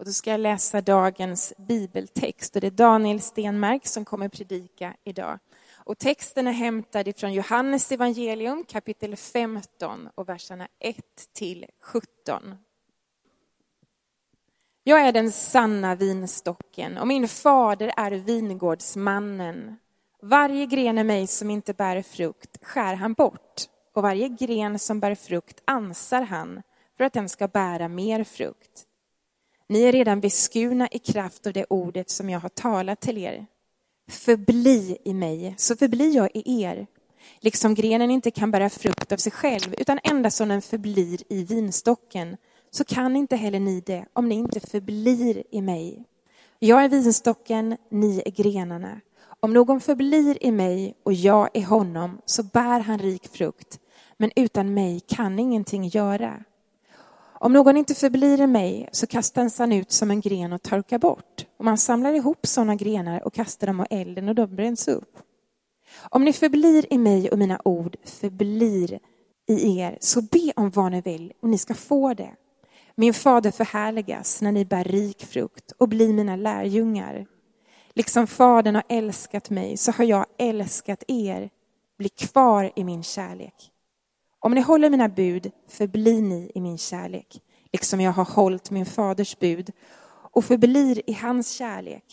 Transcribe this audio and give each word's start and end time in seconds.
Och 0.00 0.06
då 0.06 0.12
ska 0.12 0.30
jag 0.30 0.40
läsa 0.40 0.80
dagens 0.80 1.52
bibeltext 1.56 2.54
och 2.54 2.60
det 2.60 2.66
är 2.66 2.70
Daniel 2.70 3.20
Stenmark 3.20 3.86
som 3.86 4.04
kommer 4.04 4.28
predika 4.28 4.94
idag. 5.04 5.38
Och 5.74 5.98
texten 5.98 6.46
är 6.46 6.52
hämtad 6.52 7.08
ifrån 7.08 7.32
Johannes 7.32 7.92
evangelium 7.92 8.64
kapitel 8.64 9.16
15 9.16 10.08
och 10.14 10.28
verserna 10.28 10.68
1 10.78 10.96
till 11.32 11.66
17. 11.82 12.54
Jag 14.82 15.00
är 15.00 15.12
den 15.12 15.32
sanna 15.32 15.94
vinstocken 15.94 16.98
och 16.98 17.06
min 17.06 17.28
fader 17.28 17.92
är 17.96 18.10
vingårdsmannen. 18.10 19.76
Varje 20.22 20.66
gren 20.66 20.98
i 20.98 21.04
mig 21.04 21.26
som 21.26 21.50
inte 21.50 21.74
bär 21.74 22.02
frukt 22.02 22.64
skär 22.64 22.94
han 22.94 23.12
bort 23.12 23.62
och 23.94 24.02
varje 24.02 24.28
gren 24.28 24.78
som 24.78 25.00
bär 25.00 25.14
frukt 25.14 25.62
ansar 25.64 26.22
han 26.22 26.62
för 26.96 27.04
att 27.04 27.12
den 27.12 27.28
ska 27.28 27.48
bära 27.48 27.88
mer 27.88 28.24
frukt. 28.24 28.86
Ni 29.70 29.82
är 29.82 29.92
redan 29.92 30.20
beskurna 30.20 30.88
i 30.90 30.98
kraft 30.98 31.46
av 31.46 31.52
det 31.52 31.66
ordet 31.70 32.10
som 32.10 32.30
jag 32.30 32.40
har 32.40 32.48
talat 32.48 33.00
till 33.00 33.18
er. 33.18 33.46
Förbli 34.08 34.96
i 35.04 35.14
mig, 35.14 35.54
så 35.58 35.76
förblir 35.76 36.16
jag 36.16 36.28
i 36.34 36.62
er. 36.62 36.86
Liksom 37.40 37.74
grenen 37.74 38.10
inte 38.10 38.30
kan 38.30 38.50
bära 38.50 38.70
frukt 38.70 39.12
av 39.12 39.16
sig 39.16 39.32
själv, 39.32 39.74
utan 39.78 39.98
endast 40.04 40.36
som 40.36 40.48
den 40.48 40.62
förblir 40.62 41.20
i 41.28 41.44
vinstocken, 41.44 42.36
så 42.70 42.84
kan 42.84 43.16
inte 43.16 43.36
heller 43.36 43.60
ni 43.60 43.80
det 43.80 44.04
om 44.12 44.28
ni 44.28 44.34
inte 44.34 44.60
förblir 44.60 45.42
i 45.50 45.62
mig. 45.62 46.04
Jag 46.58 46.84
är 46.84 46.88
vinstocken, 46.88 47.76
ni 47.90 48.22
är 48.26 48.30
grenarna. 48.30 49.00
Om 49.40 49.52
någon 49.52 49.80
förblir 49.80 50.44
i 50.44 50.52
mig 50.52 50.94
och 51.02 51.12
jag 51.12 51.48
i 51.54 51.60
honom 51.60 52.20
så 52.24 52.42
bär 52.42 52.80
han 52.80 52.98
rik 52.98 53.28
frukt, 53.28 53.80
men 54.16 54.30
utan 54.36 54.74
mig 54.74 55.00
kan 55.00 55.38
ingenting 55.38 55.84
göra. 55.88 56.44
Om 57.42 57.52
någon 57.52 57.76
inte 57.76 57.94
förblir 57.94 58.40
i 58.40 58.46
mig 58.46 58.88
så 58.92 59.06
kastas 59.06 59.58
han 59.58 59.72
ut 59.72 59.92
som 59.92 60.10
en 60.10 60.20
gren 60.20 60.52
och 60.52 60.62
torkar 60.62 60.98
bort. 60.98 61.46
Och 61.56 61.64
man 61.64 61.78
samlar 61.78 62.12
ihop 62.12 62.46
sådana 62.46 62.74
grenar 62.74 63.26
och 63.26 63.34
kastar 63.34 63.66
dem 63.66 63.80
av 63.80 63.86
elden 63.90 64.28
och 64.28 64.34
de 64.34 64.56
bränns 64.56 64.88
upp. 64.88 65.18
Om 65.98 66.24
ni 66.24 66.32
förblir 66.32 66.92
i 66.92 66.98
mig 66.98 67.30
och 67.30 67.38
mina 67.38 67.60
ord 67.64 67.96
förblir 68.04 68.98
i 69.48 69.78
er, 69.78 69.98
så 70.00 70.22
be 70.22 70.52
om 70.56 70.70
vad 70.70 70.92
ni 70.92 71.00
vill 71.00 71.32
och 71.42 71.48
ni 71.48 71.58
ska 71.58 71.74
få 71.74 72.14
det. 72.14 72.30
Min 72.94 73.14
fader 73.14 73.50
förhärligas 73.50 74.42
när 74.42 74.52
ni 74.52 74.64
bär 74.64 74.84
rik 74.84 75.24
frukt 75.24 75.72
och 75.78 75.88
blir 75.88 76.12
mina 76.12 76.36
lärjungar. 76.36 77.26
Liksom 77.94 78.26
Fadern 78.26 78.74
har 78.74 78.84
älskat 78.88 79.50
mig 79.50 79.76
så 79.76 79.92
har 79.92 80.04
jag 80.04 80.26
älskat 80.38 81.04
er. 81.08 81.50
Bli 81.98 82.08
kvar 82.08 82.72
i 82.76 82.84
min 82.84 83.02
kärlek. 83.02 83.72
Om 84.40 84.52
ni 84.52 84.60
håller 84.60 84.90
mina 84.90 85.08
bud 85.08 85.50
förblir 85.68 86.22
ni 86.22 86.52
i 86.54 86.60
min 86.60 86.78
kärlek, 86.78 87.42
liksom 87.72 88.00
jag 88.00 88.12
har 88.12 88.24
hållit 88.24 88.70
min 88.70 88.86
faders 88.86 89.38
bud 89.38 89.72
och 90.32 90.44
förblir 90.44 91.10
i 91.10 91.12
hans 91.12 91.52
kärlek. 91.52 92.04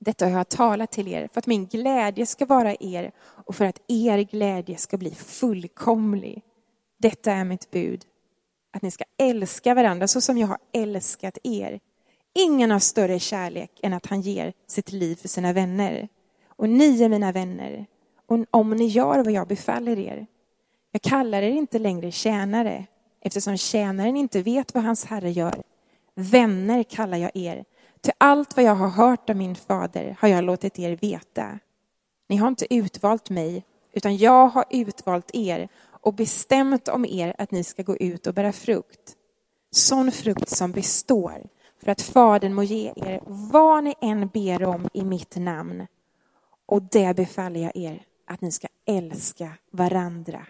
Detta 0.00 0.24
har 0.24 0.32
jag 0.32 0.48
talat 0.48 0.92
till 0.92 1.08
er 1.08 1.28
för 1.32 1.38
att 1.38 1.46
min 1.46 1.66
glädje 1.66 2.26
ska 2.26 2.46
vara 2.46 2.74
er 2.80 3.12
och 3.18 3.54
för 3.54 3.64
att 3.64 3.80
er 3.88 4.18
glädje 4.18 4.76
ska 4.76 4.96
bli 4.96 5.10
fullkomlig. 5.10 6.42
Detta 6.98 7.32
är 7.32 7.44
mitt 7.44 7.70
bud, 7.70 8.04
att 8.72 8.82
ni 8.82 8.90
ska 8.90 9.04
älska 9.18 9.74
varandra 9.74 10.08
så 10.08 10.20
som 10.20 10.38
jag 10.38 10.46
har 10.46 10.58
älskat 10.72 11.38
er. 11.42 11.80
Ingen 12.34 12.70
har 12.70 12.78
större 12.78 13.18
kärlek 13.18 13.80
än 13.82 13.92
att 13.92 14.06
han 14.06 14.20
ger 14.20 14.52
sitt 14.66 14.92
liv 14.92 15.16
för 15.16 15.28
sina 15.28 15.52
vänner. 15.52 16.08
Och 16.48 16.68
ni 16.68 17.02
är 17.02 17.08
mina 17.08 17.32
vänner, 17.32 17.86
och 18.26 18.44
om 18.50 18.70
ni 18.70 18.86
gör 18.86 19.24
vad 19.24 19.32
jag 19.32 19.48
befaller 19.48 19.98
er. 19.98 20.26
Jag 20.96 21.02
kallar 21.02 21.42
er 21.42 21.50
inte 21.50 21.78
längre 21.78 22.10
tjänare, 22.10 22.86
eftersom 23.20 23.56
tjänaren 23.56 24.16
inte 24.16 24.42
vet 24.42 24.74
vad 24.74 24.84
hans 24.84 25.04
herre 25.04 25.30
gör. 25.30 25.62
Vänner 26.14 26.82
kallar 26.82 27.18
jag 27.18 27.30
er, 27.34 27.64
till 28.00 28.12
allt 28.18 28.56
vad 28.56 28.64
jag 28.64 28.74
har 28.74 28.88
hört 28.88 29.30
av 29.30 29.36
min 29.36 29.54
fader 29.54 30.16
har 30.20 30.28
jag 30.28 30.44
låtit 30.44 30.78
er 30.78 30.96
veta. 30.96 31.58
Ni 32.28 32.36
har 32.36 32.48
inte 32.48 32.74
utvalt 32.74 33.30
mig, 33.30 33.64
utan 33.92 34.16
jag 34.16 34.48
har 34.48 34.64
utvalt 34.70 35.30
er 35.32 35.68
och 35.90 36.14
bestämt 36.14 36.88
om 36.88 37.04
er 37.04 37.34
att 37.38 37.50
ni 37.50 37.64
ska 37.64 37.82
gå 37.82 37.96
ut 37.96 38.26
och 38.26 38.34
bära 38.34 38.52
frukt. 38.52 39.16
Sån 39.70 40.12
frukt 40.12 40.48
som 40.48 40.72
består, 40.72 41.46
för 41.84 41.90
att 41.90 42.02
Fadern 42.02 42.54
må 42.54 42.62
ge 42.62 42.92
er 42.96 43.20
vad 43.26 43.84
ni 43.84 43.94
än 44.00 44.28
ber 44.28 44.64
om 44.64 44.88
i 44.92 45.04
mitt 45.04 45.36
namn. 45.36 45.86
Och 46.66 46.82
det 46.82 47.16
befaller 47.16 47.60
jag 47.60 47.76
er, 47.76 48.02
att 48.26 48.40
ni 48.40 48.52
ska 48.52 48.68
älska 48.86 49.52
varandra. 49.70 50.46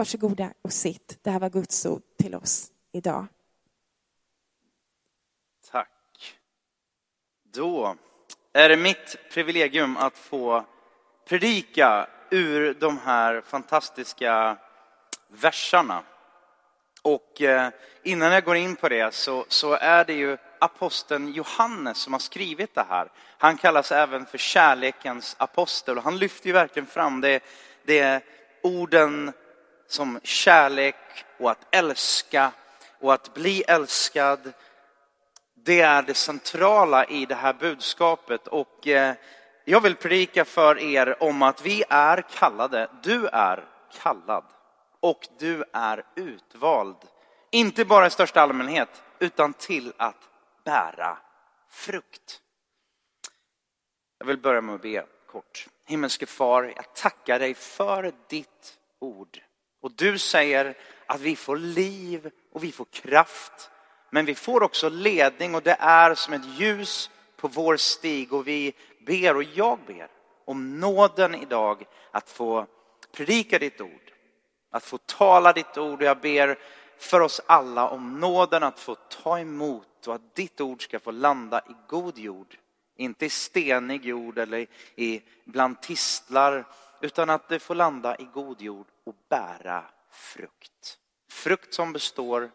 Varsågoda 0.00 0.52
och 0.62 0.72
sitt. 0.72 1.18
Det 1.22 1.30
här 1.30 1.40
var 1.40 1.50
Guds 1.50 1.86
ord 1.86 2.02
till 2.18 2.34
oss 2.34 2.72
idag. 2.92 3.26
Tack. 5.70 6.38
Då 7.42 7.96
är 8.52 8.68
det 8.68 8.76
mitt 8.76 9.16
privilegium 9.30 9.96
att 9.96 10.18
få 10.18 10.64
predika 11.28 12.06
ur 12.30 12.74
de 12.74 12.98
här 12.98 13.40
fantastiska 13.40 14.56
versarna. 15.28 16.02
Och 17.02 17.42
eh, 17.42 17.70
innan 18.02 18.32
jag 18.32 18.44
går 18.44 18.56
in 18.56 18.76
på 18.76 18.88
det 18.88 19.14
så, 19.14 19.44
så 19.48 19.72
är 19.72 20.04
det 20.04 20.14
ju 20.14 20.36
aposteln 20.58 21.32
Johannes 21.32 21.98
som 21.98 22.12
har 22.12 22.20
skrivit 22.20 22.74
det 22.74 22.86
här. 22.88 23.10
Han 23.38 23.56
kallas 23.56 23.92
även 23.92 24.26
för 24.26 24.38
kärlekens 24.38 25.36
apostel 25.38 25.98
och 25.98 26.04
han 26.04 26.18
lyfter 26.18 26.46
ju 26.46 26.52
verkligen 26.52 26.86
fram 26.86 27.20
det, 27.20 27.40
det 27.84 28.24
orden 28.62 29.32
som 29.92 30.20
kärlek 30.22 30.96
och 31.38 31.50
att 31.50 31.74
älska 31.74 32.52
och 33.00 33.14
att 33.14 33.34
bli 33.34 33.62
älskad. 33.62 34.52
Det 35.54 35.80
är 35.80 36.02
det 36.02 36.14
centrala 36.14 37.04
i 37.04 37.26
det 37.26 37.34
här 37.34 37.52
budskapet 37.52 38.46
och 38.46 38.86
eh, 38.86 39.14
jag 39.64 39.80
vill 39.80 39.96
predika 39.96 40.44
för 40.44 40.78
er 40.78 41.22
om 41.22 41.42
att 41.42 41.66
vi 41.66 41.84
är 41.88 42.22
kallade, 42.22 42.90
du 43.02 43.26
är 43.26 43.64
kallad 44.02 44.44
och 45.00 45.28
du 45.38 45.64
är 45.72 46.04
utvald. 46.16 46.96
Inte 47.50 47.84
bara 47.84 48.06
i 48.06 48.10
största 48.10 48.40
allmänhet 48.40 49.02
utan 49.18 49.52
till 49.52 49.92
att 49.96 50.28
bära 50.64 51.18
frukt. 51.70 52.40
Jag 54.18 54.26
vill 54.26 54.38
börja 54.38 54.60
med 54.60 54.74
att 54.74 54.82
be 54.82 55.06
kort. 55.26 55.66
Himmelske 55.86 56.26
far, 56.26 56.72
jag 56.76 56.94
tackar 56.94 57.38
dig 57.38 57.54
för 57.54 58.12
ditt 58.28 58.78
ord. 58.98 59.40
Och 59.80 59.92
du 59.92 60.18
säger 60.18 60.76
att 61.06 61.20
vi 61.20 61.36
får 61.36 61.56
liv 61.56 62.30
och 62.52 62.64
vi 62.64 62.72
får 62.72 62.84
kraft. 62.84 63.70
Men 64.10 64.24
vi 64.24 64.34
får 64.34 64.62
också 64.62 64.88
ledning 64.88 65.54
och 65.54 65.62
det 65.62 65.76
är 65.80 66.14
som 66.14 66.34
ett 66.34 66.46
ljus 66.58 67.10
på 67.36 67.48
vår 67.48 67.76
stig 67.76 68.32
och 68.32 68.48
vi 68.48 68.74
ber 69.06 69.36
och 69.36 69.42
jag 69.42 69.78
ber 69.86 70.08
om 70.44 70.80
nåden 70.80 71.34
idag 71.34 71.84
att 72.10 72.30
få 72.30 72.66
predika 73.12 73.58
ditt 73.58 73.80
ord, 73.80 74.12
att 74.70 74.84
få 74.84 74.98
tala 74.98 75.52
ditt 75.52 75.78
ord 75.78 76.00
och 76.00 76.06
jag 76.06 76.20
ber 76.20 76.58
för 76.98 77.20
oss 77.20 77.40
alla 77.46 77.88
om 77.88 78.20
nåden 78.20 78.62
att 78.62 78.78
få 78.78 78.94
ta 78.94 79.38
emot 79.38 80.06
och 80.06 80.14
att 80.14 80.34
ditt 80.34 80.60
ord 80.60 80.84
ska 80.84 81.00
få 81.00 81.10
landa 81.10 81.60
i 81.60 81.74
god 81.88 82.18
jord. 82.18 82.56
Inte 82.96 83.26
i 83.26 83.30
stenig 83.30 84.04
jord 84.04 84.38
eller 84.38 84.66
i 84.96 85.22
bland 85.44 85.82
tistlar 85.82 86.64
utan 87.00 87.30
att 87.30 87.48
det 87.48 87.58
får 87.58 87.74
landa 87.74 88.16
i 88.16 88.24
god 88.24 88.62
jord 88.62 88.86
och 89.04 89.14
bära 89.28 89.84
frukt. 90.10 90.98
Frukt 91.30 91.74
som 91.74 91.92
består 91.92 92.50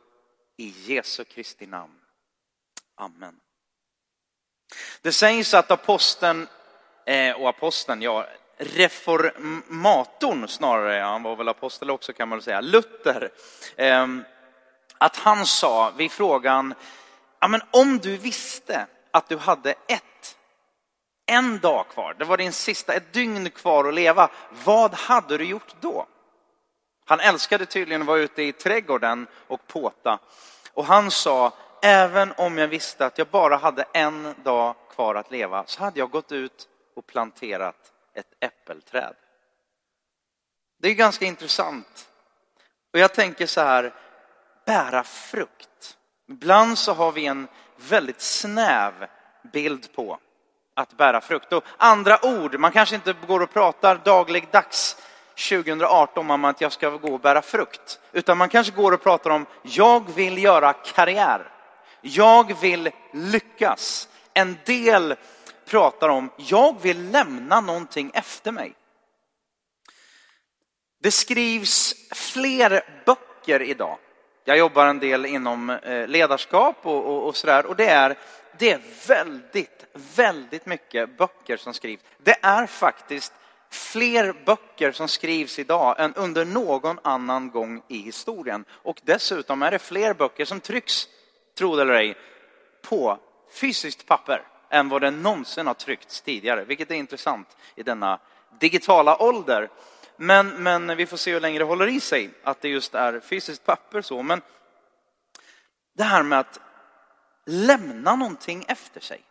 i 0.57 0.73
Jesu 0.94 1.23
Kristi 1.23 1.67
namn. 1.67 2.00
Amen. 2.95 3.39
Det 5.01 5.11
sägs 5.11 5.53
att 5.53 5.72
aposteln, 5.72 6.47
eh, 7.06 7.41
och 7.41 7.50
aposteln, 7.50 8.01
ja, 8.01 8.28
reformatorn 8.57 10.47
snarare, 10.47 11.01
han 11.01 11.23
var 11.23 11.35
väl 11.35 11.50
apostel 11.50 11.89
också 11.89 12.13
kan 12.13 12.29
man 12.29 12.38
väl 12.38 12.44
säga, 12.44 12.62
Luther, 12.62 13.31
ehm, 13.75 14.23
att 14.97 15.16
han 15.16 15.45
sa 15.45 15.91
vid 15.97 16.12
frågan, 16.12 16.73
ja 17.39 17.47
men 17.47 17.62
om 17.72 18.00
du 18.00 18.17
visste 18.17 18.88
att 19.12 19.30
du 19.30 19.38
hade 19.38 19.71
ett, 19.71 20.03
en 21.25 21.60
dag 21.60 21.88
kvar, 21.88 22.16
det 22.19 22.25
var 22.25 22.38
din 22.38 22.54
sista, 22.54 22.94
ett 22.94 23.13
dygn 23.13 23.50
kvar 23.50 23.88
att 23.88 23.94
leva, 23.94 24.30
vad 24.66 24.94
hade 24.94 25.38
du 25.38 25.45
gjort 25.45 25.75
då? 25.80 26.07
Han 27.06 27.19
älskade 27.19 27.66
tydligen 27.66 28.01
att 28.01 28.07
vara 28.07 28.19
ute 28.19 28.44
i 28.44 28.51
trädgården 28.51 29.27
och 29.48 29.68
påta. 29.68 30.19
Och 30.74 30.86
han 30.86 31.12
sa, 31.12 31.54
även 31.81 32.33
om 32.38 32.57
jag 32.57 32.68
visste 32.68 33.06
att 33.06 33.18
jag 33.18 33.27
bara 33.27 33.57
hade 33.57 33.86
en 33.94 34.36
dag 34.44 34.75
kvar 34.89 35.16
att 35.16 35.31
leva 35.31 35.63
så 35.66 35.83
hade 35.83 36.00
jag 36.00 36.10
gått 36.10 36.31
ut 36.31 36.68
och 36.95 37.07
planterat 37.07 37.94
ett 38.13 38.33
äppelträd. 38.39 39.16
Det 40.80 40.89
är 40.89 40.94
ganska 40.94 41.25
intressant. 41.25 42.10
Och 42.94 43.00
jag 43.00 43.13
tänker 43.13 43.45
så 43.45 43.62
här, 43.62 43.94
bära 44.66 45.04
frukt. 45.04 45.98
Ibland 46.27 46.77
så 46.77 46.94
har 46.94 47.12
vi 47.12 47.25
en 47.25 47.48
väldigt 47.77 48.22
snäv 48.22 49.07
bild 49.54 49.94
på 49.94 50.19
att 50.75 50.98
bära 50.98 51.22
frukt. 51.22 51.54
Och 51.54 51.63
andra 51.77 52.25
ord, 52.25 52.60
man 52.60 52.72
kanske 52.72 52.95
inte 52.95 53.16
går 53.27 53.39
och 53.39 53.54
pratar 53.54 54.01
dagligdags 54.04 54.98
2018 55.50 56.31
om 56.31 56.45
att 56.45 56.62
jag 56.62 56.72
ska 56.72 56.89
gå 56.89 57.13
och 57.13 57.19
bära 57.19 57.42
frukt. 57.42 58.00
Utan 58.12 58.38
man 58.38 58.50
kanske 58.50 58.74
går 58.74 58.92
och 58.92 59.04
pratar 59.04 59.30
om, 59.30 59.45
jag 59.62 60.13
vill 60.16 60.44
göra 60.44 60.74
karriär. 60.74 61.51
Jag 62.01 62.60
vill 62.62 62.89
lyckas. 63.13 64.10
En 64.33 64.57
del 64.66 65.16
pratar 65.69 66.10
om, 66.10 66.30
jag 66.38 66.81
vill 66.81 67.12
lämna 67.12 67.62
någonting 67.62 68.12
efter 68.13 68.51
mig. 68.51 68.74
Det 71.01 71.12
skrivs 71.12 71.95
fler 72.12 72.81
böcker 73.06 73.62
idag. 73.62 73.98
Jag 74.44 74.57
jobbar 74.57 74.86
en 74.86 75.00
del 75.00 75.25
inom 75.25 75.69
eh, 75.69 76.07
ledarskap 76.07 76.75
och, 76.81 77.06
och, 77.06 77.27
och 77.27 77.36
sådär 77.36 77.66
och 77.66 77.75
det 77.75 77.88
är, 77.88 78.18
det 78.57 78.72
är 78.72 78.81
väldigt, 79.07 79.86
väldigt 80.16 80.66
mycket 80.66 81.18
böcker 81.18 81.57
som 81.57 81.74
skrivs. 81.74 82.02
Det 82.18 82.36
är 82.42 82.68
faktiskt 82.68 83.34
fler 83.69 84.34
böcker 84.46 84.92
som 84.92 85.07
skrivs 85.07 85.60
idag 85.60 85.96
än 86.00 86.13
under 86.13 86.46
någon 86.46 87.00
annan 87.04 87.50
gång 87.50 87.84
i 87.88 87.98
historien. 87.98 88.66
Och 88.69 89.02
dessutom 89.04 89.62
är 89.62 89.72
det 89.72 89.80
fler 89.80 90.13
böcker 90.13 90.46
som 90.46 90.60
trycks, 90.60 91.07
tro 91.57 91.75
det 91.75 91.81
eller 91.81 91.94
ej, 91.94 92.18
på 92.81 93.19
fysiskt 93.52 94.06
papper 94.06 94.42
än 94.69 94.90
vad 94.90 95.01
det 95.01 95.12
någonsin 95.12 95.68
har 95.68 95.74
tryckts 95.74 96.22
tidigare, 96.22 96.63
vilket 96.63 96.92
är 96.92 96.96
intressant 96.96 97.58
i 97.75 97.84
denna 97.84 98.19
digitala 98.60 99.18
ålder. 99.18 99.69
Men, 100.18 100.63
men 100.63 100.98
vi 100.98 101.06
får 101.06 101.18
se 101.18 101.34
hur 101.34 101.40
länge 101.40 101.60
det 101.60 101.66
håller 101.66 101.88
i 101.88 102.00
sig 102.00 102.30
att 102.44 102.62
det 102.62 102.69
just 102.69 102.96
är 102.96 103.19
fysiskt 103.19 103.66
papper 103.66 104.01
så. 104.01 104.24
Men 104.24 104.42
det 105.98 106.04
här 106.04 106.24
med 106.24 106.40
att 106.40 106.60
lämna 107.45 108.15
någonting 108.15 108.65
efter 108.68 109.00
sig. 109.00 109.21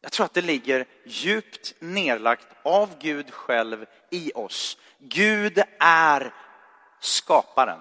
Jag 0.00 0.12
tror 0.12 0.26
att 0.26 0.34
det 0.34 0.40
ligger 0.40 0.86
djupt 1.04 1.74
nedlagt 1.78 2.46
av 2.62 2.98
Gud 2.98 3.32
själv 3.32 3.86
i 4.10 4.32
oss. 4.34 4.78
Gud 4.98 5.62
är 5.80 6.34
skaparen. 7.00 7.78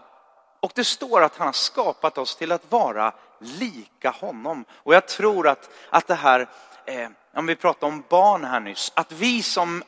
Och 0.60 0.72
det 0.75 0.83
står 0.83 1.22
att 1.22 1.38
han 1.38 1.48
har 1.48 1.54
skapat 1.54 2.18
oss 2.18 2.36
till 2.36 2.51
att 2.51 2.72
vara 2.72 3.13
lika 3.39 4.10
honom. 4.10 4.66
Och 4.72 4.95
jag 4.95 5.07
tror 5.07 5.48
att, 5.48 5.69
att 5.89 6.07
det 6.07 6.16
här, 6.16 6.50
eh, 6.86 7.10
om 7.33 7.45
vi 7.45 7.56
pratar 7.56 7.88
om 7.88 8.04
barn 8.10 8.44
här 8.44 8.60
nyss, 8.60 8.92
att 8.95 9.12
vi 9.12 9.44
som 9.44 9.83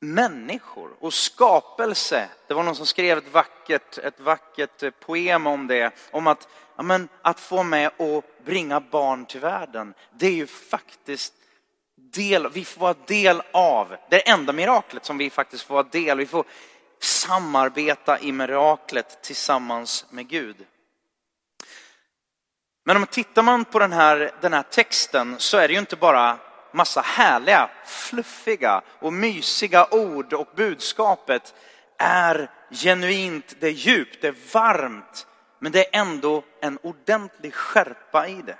människor 0.00 0.90
och 1.00 1.14
skapelse. 1.14 2.28
Det 2.46 2.54
var 2.54 2.62
någon 2.62 2.76
som 2.76 2.86
skrev 2.86 3.18
ett 3.18 3.32
vackert, 3.32 3.98
ett 3.98 4.20
vackert 4.20 4.82
eh, 4.82 4.90
poem 4.90 5.46
om 5.46 5.66
det, 5.66 5.94
om 6.10 6.26
att, 6.26 6.48
ja, 6.76 6.82
men, 6.82 7.08
att 7.22 7.40
få 7.40 7.62
med 7.62 7.90
och 7.96 8.24
bringa 8.44 8.80
barn 8.80 9.26
till 9.26 9.40
världen. 9.40 9.94
Det 10.12 10.26
är 10.26 10.32
ju 10.32 10.46
faktiskt 10.46 11.34
del, 11.96 12.48
vi 12.50 12.64
får 12.64 12.80
vara 12.80 12.94
del 13.06 13.42
av, 13.52 13.96
det 14.10 14.28
enda 14.28 14.52
miraklet 14.52 15.04
som 15.04 15.18
vi 15.18 15.30
faktiskt 15.30 15.64
får 15.64 15.74
vara 15.74 15.86
del, 15.90 16.18
vi 16.18 16.26
får 16.26 16.44
samarbeta 17.00 18.18
i 18.18 18.32
miraklet 18.32 19.22
tillsammans 19.22 20.06
med 20.10 20.28
Gud. 20.28 20.56
Men 22.84 22.96
om 22.96 23.06
tittar 23.06 23.42
man 23.42 23.64
på 23.64 23.78
den 23.78 23.92
här, 23.92 24.30
den 24.40 24.52
här 24.52 24.62
texten 24.62 25.34
så 25.38 25.56
är 25.56 25.68
det 25.68 25.74
ju 25.74 25.80
inte 25.80 25.96
bara 25.96 26.38
massa 26.76 27.00
härliga, 27.00 27.70
fluffiga 27.84 28.82
och 28.98 29.12
mysiga 29.12 29.86
ord 29.90 30.32
och 30.32 30.48
budskapet 30.56 31.54
är 31.98 32.50
genuint, 32.70 33.54
det 33.60 33.66
är 33.66 33.70
djupt, 33.70 34.22
det 34.22 34.28
är 34.28 34.34
varmt, 34.52 35.26
men 35.58 35.72
det 35.72 35.94
är 35.94 36.00
ändå 36.00 36.44
en 36.60 36.78
ordentlig 36.82 37.54
skärpa 37.54 38.28
i 38.28 38.42
det. 38.42 38.58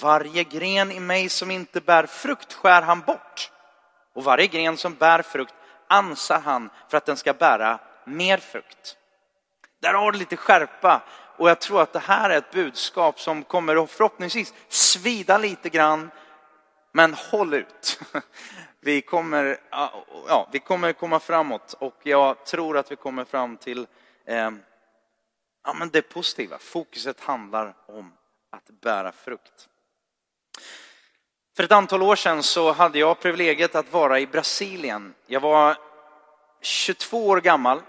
Varje 0.00 0.44
gren 0.44 0.92
i 0.92 1.00
mig 1.00 1.28
som 1.28 1.50
inte 1.50 1.80
bär 1.80 2.06
frukt 2.06 2.52
skär 2.52 2.82
han 2.82 3.00
bort. 3.00 3.50
Och 4.14 4.24
varje 4.24 4.46
gren 4.46 4.76
som 4.76 4.94
bär 4.94 5.22
frukt 5.22 5.54
ansar 5.88 6.40
han 6.40 6.70
för 6.88 6.96
att 6.96 7.06
den 7.06 7.16
ska 7.16 7.32
bära 7.32 7.78
mer 8.04 8.38
frukt. 8.38 8.96
Där 9.80 9.94
har 9.94 10.12
du 10.12 10.18
lite 10.18 10.36
skärpa 10.36 11.02
och 11.36 11.50
jag 11.50 11.60
tror 11.60 11.82
att 11.82 11.92
det 11.92 11.98
här 11.98 12.30
är 12.30 12.38
ett 12.38 12.50
budskap 12.50 13.20
som 13.20 13.42
kommer 13.42 13.84
att 13.84 13.90
förhoppningsvis 13.90 14.54
svida 14.68 15.38
lite 15.38 15.68
grann 15.68 16.10
men 16.98 17.14
håll 17.14 17.54
ut. 17.54 18.00
Vi 18.80 19.00
kommer, 19.00 19.60
ja, 20.28 20.48
vi 20.52 20.58
kommer 20.58 20.92
komma 20.92 21.20
framåt 21.20 21.74
och 21.78 21.94
jag 22.02 22.44
tror 22.44 22.76
att 22.76 22.92
vi 22.92 22.96
kommer 22.96 23.24
fram 23.24 23.56
till 23.56 23.86
eh, 24.24 24.50
ja, 25.64 25.74
men 25.74 25.88
det 25.88 26.02
positiva. 26.02 26.58
Fokuset 26.58 27.20
handlar 27.20 27.74
om 27.86 28.12
att 28.50 28.80
bära 28.80 29.12
frukt. 29.12 29.68
För 31.56 31.64
ett 31.64 31.72
antal 31.72 32.02
år 32.02 32.16
sedan 32.16 32.42
så 32.42 32.72
hade 32.72 32.98
jag 32.98 33.20
privilegiet 33.20 33.74
att 33.74 33.92
vara 33.92 34.20
i 34.20 34.26
Brasilien. 34.26 35.14
Jag 35.26 35.40
var 35.40 35.76
22 36.60 37.28
år 37.28 37.40
gammal. 37.40 37.80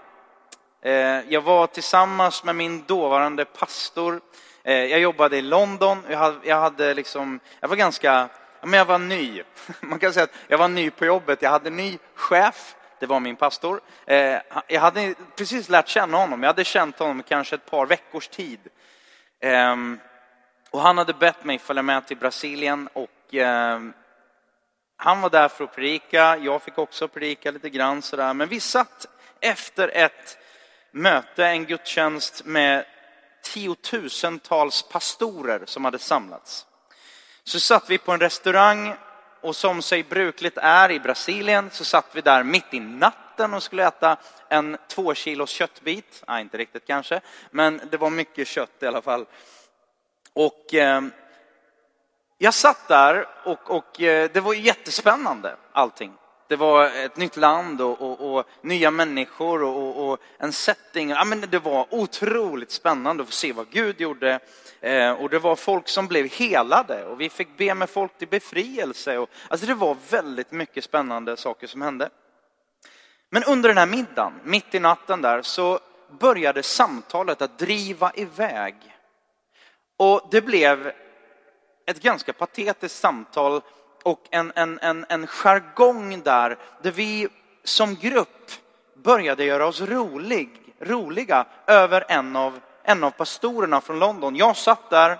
Eh, 0.82 0.92
jag 1.28 1.40
var 1.40 1.66
tillsammans 1.66 2.44
med 2.44 2.56
min 2.56 2.84
dåvarande 2.86 3.44
pastor. 3.44 4.20
Eh, 4.62 4.74
jag 4.74 5.00
jobbade 5.00 5.36
i 5.36 5.42
London. 5.42 6.02
Jag 6.08 6.18
hade, 6.18 6.48
jag 6.48 6.60
hade 6.60 6.94
liksom, 6.94 7.40
jag 7.60 7.68
var 7.68 7.76
ganska 7.76 8.28
men 8.62 8.72
jag 8.72 8.84
var 8.84 8.98
ny. 8.98 9.42
Man 9.80 9.98
kan 9.98 10.12
säga 10.12 10.24
att 10.24 10.34
jag 10.48 10.58
var 10.58 10.68
ny 10.68 10.90
på 10.90 11.04
jobbet. 11.04 11.42
Jag 11.42 11.50
hade 11.50 11.70
ny 11.70 11.98
chef. 12.14 12.76
Det 12.98 13.06
var 13.06 13.20
min 13.20 13.36
pastor. 13.36 13.80
Eh, 14.06 14.38
jag 14.66 14.80
hade 14.80 15.14
precis 15.36 15.68
lärt 15.68 15.88
känna 15.88 16.16
honom. 16.16 16.42
Jag 16.42 16.48
hade 16.48 16.64
känt 16.64 16.98
honom 16.98 17.22
kanske 17.22 17.54
ett 17.54 17.70
par 17.70 17.86
veckors 17.86 18.28
tid. 18.28 18.60
Ehm, 19.40 19.98
och 20.70 20.80
han 20.80 20.98
hade 20.98 21.14
bett 21.14 21.44
mig 21.44 21.58
följa 21.58 21.82
med 21.82 22.06
till 22.06 22.16
Brasilien 22.16 22.88
och 22.92 23.34
ehm, 23.34 23.92
han 24.96 25.20
var 25.20 25.30
där 25.30 25.48
för 25.48 25.64
att 25.64 25.74
predika. 25.74 26.36
Jag 26.36 26.62
fick 26.62 26.78
också 26.78 27.08
predika 27.08 27.50
lite 27.50 27.70
grann 27.70 28.02
sådär. 28.02 28.34
Men 28.34 28.48
vi 28.48 28.60
satt 28.60 29.06
efter 29.40 29.88
ett 29.88 30.38
möte, 30.90 31.46
en 31.46 31.64
gudstjänst 31.64 32.44
med 32.44 32.84
tiotusentals 33.42 34.82
pastorer 34.82 35.62
som 35.64 35.84
hade 35.84 35.98
samlats. 35.98 36.66
Så 37.50 37.60
satt 37.60 37.90
vi 37.90 37.98
på 37.98 38.12
en 38.12 38.20
restaurang 38.20 38.94
och 39.40 39.56
som 39.56 39.82
sig 39.82 40.02
brukligt 40.02 40.58
är 40.58 40.90
i 40.90 41.00
Brasilien 41.00 41.70
så 41.70 41.84
satt 41.84 42.06
vi 42.12 42.20
där 42.20 42.42
mitt 42.42 42.74
i 42.74 42.80
natten 42.80 43.54
och 43.54 43.62
skulle 43.62 43.86
äta 43.86 44.16
en 44.48 44.76
två 44.88 45.14
kilos 45.14 45.50
köttbit. 45.50 46.24
Nej, 46.28 46.42
inte 46.42 46.58
riktigt 46.58 46.86
kanske, 46.86 47.20
men 47.50 47.80
det 47.90 47.96
var 47.96 48.10
mycket 48.10 48.48
kött 48.48 48.70
i 48.80 48.86
alla 48.86 49.02
fall. 49.02 49.26
Och 50.32 50.74
eh, 50.74 51.02
jag 52.38 52.54
satt 52.54 52.88
där 52.88 53.28
och, 53.44 53.70
och 53.70 54.00
eh, 54.00 54.30
det 54.32 54.40
var 54.40 54.54
jättespännande 54.54 55.56
allting. 55.72 56.12
Det 56.50 56.56
var 56.56 56.84
ett 56.84 57.16
nytt 57.16 57.36
land 57.36 57.80
och, 57.80 58.02
och, 58.02 58.34
och 58.34 58.46
nya 58.62 58.90
människor 58.90 59.62
och, 59.62 60.10
och, 60.10 60.18
en 60.38 60.52
setting. 60.52 61.10
Ja, 61.10 61.24
men 61.24 61.40
det 61.40 61.58
var 61.58 61.86
otroligt 61.90 62.70
spännande 62.70 63.22
att 63.22 63.28
få 63.28 63.32
se 63.32 63.52
vad 63.52 63.70
Gud 63.70 64.00
gjorde. 64.00 64.40
Eh, 64.80 65.12
och 65.12 65.30
det 65.30 65.38
var 65.38 65.56
folk 65.56 65.88
som 65.88 66.06
blev 66.06 66.32
helade 66.32 67.04
och 67.04 67.20
vi 67.20 67.30
fick 67.30 67.56
be 67.56 67.74
med 67.74 67.90
folk 67.90 68.18
till 68.18 68.28
befrielse. 68.28 69.18
Och, 69.18 69.30
alltså 69.48 69.66
det 69.66 69.74
var 69.74 69.96
väldigt 70.10 70.52
mycket 70.52 70.84
spännande 70.84 71.36
saker 71.36 71.66
som 71.66 71.82
hände. 71.82 72.10
Men 73.28 73.44
under 73.44 73.68
den 73.68 73.78
här 73.78 73.86
middagen, 73.86 74.32
mitt 74.44 74.74
i 74.74 74.78
natten 74.78 75.22
där, 75.22 75.42
så 75.42 75.80
började 76.20 76.62
samtalet 76.62 77.42
att 77.42 77.58
driva 77.58 78.12
iväg. 78.14 78.74
Och 79.96 80.28
det 80.30 80.40
blev 80.40 80.92
ett 81.86 82.02
ganska 82.02 82.32
patetiskt 82.32 83.00
samtal 83.00 83.62
och 84.02 84.20
en, 84.30 84.52
en, 84.54 84.78
en, 84.82 85.06
en 85.08 85.26
jargong 85.26 86.20
där, 86.22 86.56
där 86.82 86.90
vi 86.90 87.28
som 87.64 87.94
grupp 87.94 88.50
började 88.94 89.44
göra 89.44 89.66
oss 89.66 89.80
rolig, 89.80 90.50
roliga 90.80 91.46
över 91.66 92.04
en 92.08 92.36
av, 92.36 92.60
en 92.82 93.04
av 93.04 93.10
pastorerna 93.10 93.80
från 93.80 93.98
London. 93.98 94.36
Jag 94.36 94.56
satt 94.56 94.90
där 94.90 95.18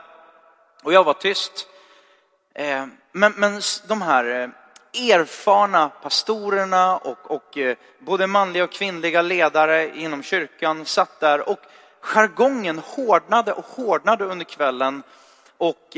och 0.83 0.93
jag 0.93 1.05
var 1.05 1.15
tyst. 1.15 1.67
Eh, 2.55 2.87
men, 3.13 3.33
men 3.37 3.61
de 3.89 4.03
här 4.03 4.25
eh, 4.25 4.49
erfarna 5.11 5.89
pastorerna 5.89 6.97
och, 6.97 7.31
och 7.31 7.59
eh, 7.59 7.77
både 7.99 8.27
manliga 8.27 8.65
och 8.65 8.73
kvinnliga 8.73 9.23
ledare 9.23 9.99
inom 9.99 10.23
kyrkan 10.23 10.85
satt 10.85 11.21
där 11.21 11.49
och 11.49 11.61
jargongen 12.01 12.79
hårdnade 12.79 13.53
och 13.53 13.65
hårdnade 13.65 14.25
under 14.25 14.45
kvällen. 14.45 15.03
Och 15.57 15.97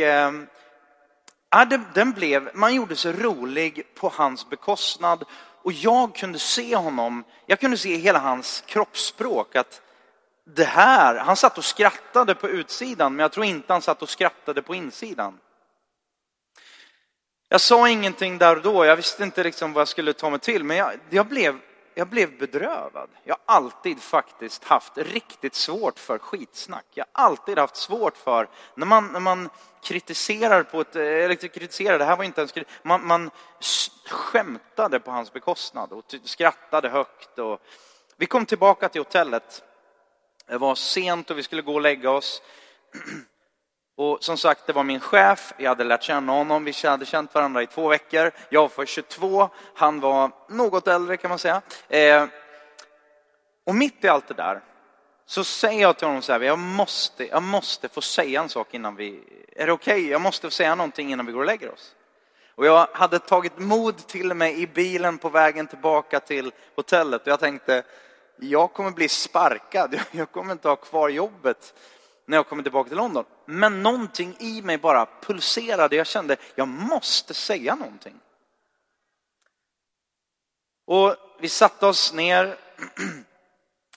Ja, 1.54 1.64
den 1.94 2.12
blev, 2.12 2.50
man 2.54 2.74
gjorde 2.74 2.96
sig 2.96 3.12
rolig 3.12 3.94
på 3.94 4.08
hans 4.14 4.48
bekostnad 4.48 5.24
och 5.62 5.72
jag 5.72 6.14
kunde 6.14 6.38
se 6.38 6.76
honom, 6.76 7.24
jag 7.46 7.60
kunde 7.60 7.76
se 7.76 7.96
hela 7.96 8.18
hans 8.18 8.64
kroppsspråk 8.66 9.56
att 9.56 9.80
det 10.44 10.64
här, 10.64 11.16
han 11.16 11.36
satt 11.36 11.58
och 11.58 11.64
skrattade 11.64 12.34
på 12.34 12.48
utsidan 12.48 13.16
men 13.16 13.22
jag 13.22 13.32
tror 13.32 13.46
inte 13.46 13.72
han 13.72 13.82
satt 13.82 14.02
och 14.02 14.08
skrattade 14.08 14.62
på 14.62 14.74
insidan. 14.74 15.38
Jag 17.48 17.60
sa 17.60 17.88
ingenting 17.88 18.38
där 18.38 18.56
och 18.56 18.62
då, 18.62 18.84
jag 18.84 18.96
visste 18.96 19.22
inte 19.22 19.44
liksom 19.44 19.72
vad 19.72 19.80
jag 19.80 19.88
skulle 19.88 20.12
ta 20.12 20.30
mig 20.30 20.38
till 20.38 20.64
men 20.64 20.76
jag, 20.76 20.92
jag 21.10 21.26
blev 21.26 21.58
jag 21.94 22.08
blev 22.08 22.38
bedrövad. 22.38 23.08
Jag 23.24 23.36
har 23.46 23.56
alltid 23.56 24.02
faktiskt 24.02 24.64
haft 24.64 24.98
riktigt 24.98 25.54
svårt 25.54 25.98
för 25.98 26.18
skitsnack. 26.18 26.84
Jag 26.94 27.04
har 27.12 27.24
alltid 27.24 27.58
haft 27.58 27.76
svårt 27.76 28.16
för, 28.16 28.48
när 28.74 28.86
man, 28.86 29.12
när 29.12 29.20
man 29.20 29.48
kritiserar 29.82 30.62
på 30.62 30.80
ett, 30.80 30.96
eh, 30.96 31.02
eller 31.02 31.34
kritiserar, 31.34 31.98
det 31.98 32.04
här 32.04 32.16
var 32.16 32.24
inte 32.24 32.40
ens 32.40 32.54
man, 32.82 33.06
man 33.06 33.30
skämtade 34.10 35.00
på 35.00 35.10
hans 35.10 35.32
bekostnad 35.32 35.92
och 35.92 36.04
skrattade 36.24 36.88
högt. 36.88 37.38
Och, 37.38 37.60
vi 38.16 38.26
kom 38.26 38.46
tillbaka 38.46 38.88
till 38.88 39.00
hotellet. 39.00 39.62
Det 40.46 40.58
var 40.58 40.74
sent 40.74 41.30
och 41.30 41.38
vi 41.38 41.42
skulle 41.42 41.62
gå 41.62 41.74
och 41.74 41.80
lägga 41.80 42.10
oss. 42.10 42.42
Och 43.96 44.24
som 44.24 44.36
sagt, 44.36 44.66
det 44.66 44.72
var 44.72 44.84
min 44.84 45.00
chef, 45.00 45.54
jag 45.58 45.68
hade 45.68 45.84
lärt 45.84 46.02
känna 46.02 46.32
honom, 46.32 46.64
vi 46.64 46.72
hade 46.84 47.06
känt 47.06 47.34
varandra 47.34 47.62
i 47.62 47.66
två 47.66 47.88
veckor. 47.88 48.30
Jag 48.48 48.70
var 48.76 48.86
22, 48.86 49.48
han 49.74 50.00
var 50.00 50.30
något 50.48 50.88
äldre 50.88 51.16
kan 51.16 51.28
man 51.28 51.38
säga. 51.38 51.62
Eh, 51.88 52.26
och 53.66 53.74
mitt 53.74 54.04
i 54.04 54.08
allt 54.08 54.28
det 54.28 54.34
där 54.34 54.60
så 55.26 55.44
säger 55.44 55.82
jag 55.82 55.98
till 55.98 56.06
honom 56.06 56.22
så 56.22 56.32
här, 56.32 56.40
jag 56.40 56.58
måste, 56.58 57.26
jag 57.26 57.42
måste 57.42 57.88
få 57.88 58.00
säga 58.00 58.40
en 58.40 58.48
sak 58.48 58.74
innan 58.74 58.96
vi, 58.96 59.20
är 59.56 59.66
det 59.66 59.72
okej? 59.72 59.94
Okay? 59.94 60.10
Jag 60.10 60.20
måste 60.20 60.46
få 60.46 60.50
säga 60.50 60.74
någonting 60.74 61.12
innan 61.12 61.26
vi 61.26 61.32
går 61.32 61.40
och 61.40 61.46
lägger 61.46 61.72
oss. 61.72 61.94
Och 62.54 62.66
jag 62.66 62.88
hade 62.92 63.18
tagit 63.18 63.58
mod 63.58 64.06
till 64.06 64.34
mig 64.34 64.62
i 64.62 64.66
bilen 64.66 65.18
på 65.18 65.28
vägen 65.28 65.66
tillbaka 65.66 66.20
till 66.20 66.52
hotellet 66.76 67.22
och 67.22 67.28
jag 67.28 67.40
tänkte, 67.40 67.82
jag 68.36 68.72
kommer 68.72 68.90
bli 68.90 69.08
sparkad, 69.08 70.00
jag 70.10 70.32
kommer 70.32 70.52
inte 70.52 70.68
ha 70.68 70.76
kvar 70.76 71.08
jobbet 71.08 71.74
när 72.26 72.36
jag 72.36 72.48
kommer 72.48 72.62
tillbaka 72.62 72.88
till 72.88 72.96
London. 72.96 73.24
Men 73.44 73.82
någonting 73.82 74.36
i 74.38 74.62
mig 74.62 74.78
bara 74.78 75.06
pulserade, 75.22 75.96
jag 75.96 76.06
kände, 76.06 76.36
jag 76.54 76.68
måste 76.68 77.34
säga 77.34 77.74
någonting. 77.74 78.20
Och 80.84 81.16
vi 81.40 81.48
satte 81.48 81.86
oss 81.86 82.12
ner, 82.12 82.56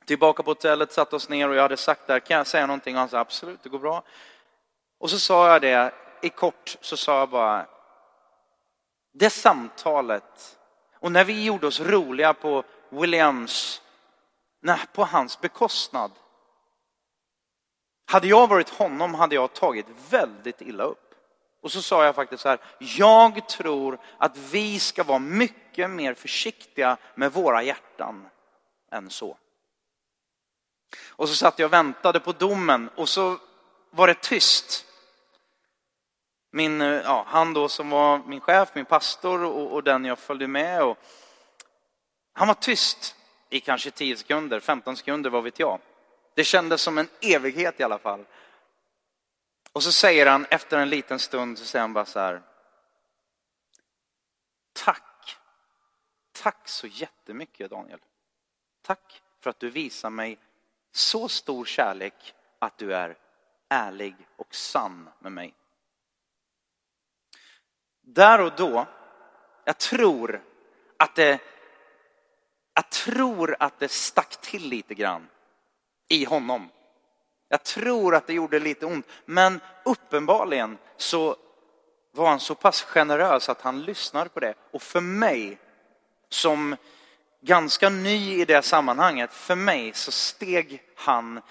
tillbaka 0.06 0.44
på 0.44 0.52
hotellet, 0.52 0.92
satte 0.92 1.16
oss 1.16 1.30
ner 1.30 1.50
och 1.50 1.56
jag 1.56 1.62
hade 1.62 1.78
sagt 1.78 2.08
där, 2.08 2.20
kan 2.20 2.38
jag 2.38 2.48
säga 2.48 2.66
någonting? 2.66 2.96
Och 2.96 3.00
han 3.00 3.10
sa 3.10 3.20
absolut, 3.20 3.64
det 3.64 3.70
går 3.70 3.80
bra. 3.80 4.04
Och 5.00 5.10
så 5.10 5.20
sa 5.20 5.52
jag 5.52 5.62
det, 5.62 5.94
i 6.22 6.30
kort 6.30 6.78
så 6.82 6.98
sa 6.98 7.20
jag 7.20 7.30
bara, 7.30 7.66
det 9.14 9.30
samtalet 9.30 10.58
och 11.06 11.12
när 11.12 11.24
vi 11.24 11.44
gjorde 11.44 11.68
oss 11.68 11.80
roliga 11.80 12.34
på 12.34 12.64
Williams, 12.90 13.82
nej, 14.62 14.80
på 14.94 15.04
hans 15.04 15.42
bekostnad. 15.42 16.12
Hade 18.06 18.28
jag 18.28 18.48
varit 18.48 18.70
honom 18.70 19.14
hade 19.14 19.36
jag 19.36 19.54
tagit 19.54 19.86
väldigt 20.10 20.62
illa 20.62 20.84
upp. 20.84 21.16
Och 21.62 21.72
så 21.72 21.82
sa 21.82 22.06
jag 22.06 22.16
faktiskt 22.16 22.44
så 22.44 22.50
här, 22.50 22.60
jag 22.80 23.50
tror 23.50 24.00
att 24.18 24.38
vi 24.38 24.80
ska 24.80 25.04
vara 25.04 25.20
mycket 25.20 25.90
mer 25.90 26.14
försiktiga 26.14 26.98
med 27.16 27.34
våra 27.34 27.64
hjärtan 27.64 28.30
än 28.92 29.10
så. 29.10 29.38
Och 31.10 31.30
så 31.30 31.36
satt 31.36 31.60
jag 31.60 31.68
och 31.68 31.74
väntade 31.74 32.20
på 32.20 32.32
domen 32.32 32.90
och 32.96 33.10
så 33.10 33.38
var 33.90 34.08
det 34.08 34.22
tyst. 34.22 34.86
Min, 36.52 36.82
eh, 36.82 36.88
ja, 36.88 37.26
han 37.28 37.54
då 37.54 37.70
som 37.70 37.90
var 37.90 38.18
min 38.18 38.42
chef, 38.42 38.70
min 38.74 38.86
pastor 38.86 39.44
och, 39.44 39.74
och 39.74 39.84
den 39.84 40.06
jag 40.06 40.20
följde 40.20 40.48
med. 40.48 40.84
Och, 40.84 40.98
han 42.34 42.48
var 42.48 42.56
tyst 42.56 43.16
i 43.50 43.60
kanske 43.60 43.92
10 43.92 44.18
sekunder, 44.18 44.60
15 44.60 44.98
sekunder, 44.98 45.30
vad 45.30 45.44
vet 45.44 45.60
jag. 45.60 45.80
Det 46.34 46.44
kändes 46.44 46.82
som 46.82 46.98
en 46.98 47.10
evighet 47.22 47.80
i 47.80 47.84
alla 47.84 47.98
fall. 47.98 48.26
Och 49.72 49.84
så 49.84 49.92
säger 49.92 50.26
han 50.26 50.46
efter 50.50 50.78
en 50.78 50.90
liten 50.90 51.20
stund, 51.20 51.58
så 51.58 51.66
säger 51.66 51.82
han 51.82 51.94
bara 51.94 52.06
så 52.06 52.20
här. 52.20 52.42
Tack. 54.74 55.38
Tack 56.32 56.68
så 56.68 56.88
jättemycket 56.88 57.70
Daniel. 57.70 58.00
Tack 58.82 59.22
för 59.40 59.50
att 59.50 59.60
du 59.60 59.70
visar 59.70 60.10
mig 60.10 60.38
så 60.96 61.30
stor 61.30 61.66
kärlek 61.66 62.34
att 62.60 62.78
du 62.78 62.96
är 62.96 63.18
ärlig 63.70 64.16
och 64.36 64.56
sann 64.56 65.10
med 65.20 65.32
mig. 65.32 65.54
Där 68.02 68.42
och 68.42 68.52
då, 68.58 68.88
jag 69.64 69.78
tror 69.78 70.44
att 70.98 71.16
det, 71.16 71.40
jag 72.74 72.90
tror 72.90 73.56
att 73.60 73.80
det 73.80 73.92
stack 73.92 74.42
till 74.42 74.70
lite 74.70 74.94
grann 74.94 75.28
i 76.08 76.26
honom. 76.26 76.70
Jag 77.48 77.64
tror 77.64 78.16
att 78.16 78.28
det 78.28 78.34
gjorde 78.34 78.60
lite 78.60 78.86
ont, 78.86 79.08
men 79.26 79.60
uppenbarligen 79.86 80.78
så 80.98 81.36
var 82.12 82.30
han 82.30 82.40
så 82.40 82.56
pass 82.56 82.82
generös 82.82 83.50
att 83.50 83.62
han 83.62 83.82
lyssnade 83.82 84.30
på 84.30 84.40
det. 84.40 84.54
Och 84.72 84.82
för 84.82 85.02
mig, 85.02 85.58
som 86.30 86.76
ganska 87.46 87.90
ny 87.90 88.42
i 88.42 88.46
det 88.46 88.62
sammanhanget, 88.62 89.34
för 89.34 89.56
mig 89.56 89.94
så 89.94 90.12
steg 90.12 90.82
han 90.96 91.42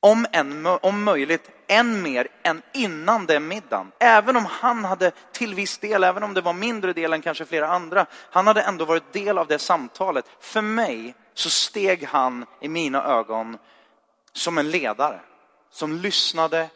om, 0.00 0.26
en, 0.32 0.66
om 0.66 1.04
möjligt 1.04 1.50
än 1.66 2.02
mer 2.02 2.28
än 2.42 2.62
innan 2.72 3.26
den 3.26 3.48
middagen. 3.48 3.92
Även 3.98 4.36
om 4.36 4.46
han 4.46 4.84
hade 4.84 5.10
till 5.32 5.54
viss 5.54 5.78
del, 5.78 6.04
även 6.04 6.22
om 6.22 6.34
det 6.34 6.40
var 6.40 6.52
mindre 6.52 6.92
del 6.92 7.12
än 7.12 7.22
kanske 7.22 7.44
flera 7.44 7.68
andra, 7.68 8.06
han 8.12 8.46
hade 8.46 8.62
ändå 8.62 8.84
varit 8.84 9.12
del 9.12 9.38
av 9.38 9.46
det 9.46 9.58
samtalet. 9.58 10.24
För 10.40 10.62
mig 10.62 11.14
så 11.34 11.50
steg 11.50 12.04
han 12.04 12.46
i 12.60 12.68
mina 12.68 13.04
ögon 13.04 13.58
som 14.32 14.58
en 14.58 14.70
ledare, 14.70 15.20
som 15.70 15.92
lyssnade. 15.92 16.70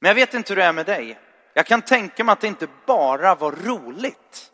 Men 0.00 0.08
jag 0.08 0.14
vet 0.14 0.34
inte 0.34 0.52
hur 0.52 0.56
det 0.56 0.64
är 0.64 0.72
med 0.72 0.86
dig. 0.86 1.18
Jag 1.54 1.66
kan 1.66 1.82
tänka 1.82 2.24
mig 2.24 2.32
att 2.32 2.40
det 2.40 2.46
inte 2.46 2.68
bara 2.86 3.34
var 3.34 3.52
roligt 3.52 4.49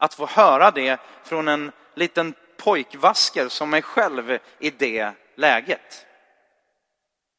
att 0.00 0.14
få 0.14 0.26
höra 0.26 0.70
det 0.70 1.00
från 1.24 1.48
en 1.48 1.72
liten 1.94 2.34
pojkvasker 2.56 3.48
som 3.48 3.70
mig 3.70 3.82
själv 3.82 4.38
i 4.58 4.70
det 4.70 5.12
läget. 5.36 6.06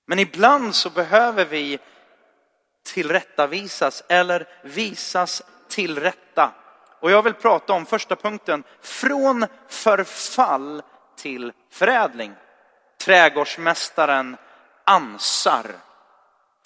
Men 0.08 0.20
ibland 0.20 0.76
så 0.76 0.90
behöver 0.90 1.46
vi 1.46 1.80
tillrättavisas 2.84 4.04
eller 4.10 4.48
visas 4.64 5.42
tillrätta. 5.70 6.52
Och 7.00 7.12
jag 7.12 7.24
vill 7.24 7.34
prata 7.34 7.74
om 7.74 7.86
första 7.86 8.16
punkten, 8.16 8.64
från 8.82 9.46
förfall 9.68 10.82
till 11.18 11.54
förädling. 11.72 12.34
Trädgårdsmästaren 13.06 14.38
ansar. 14.84 15.66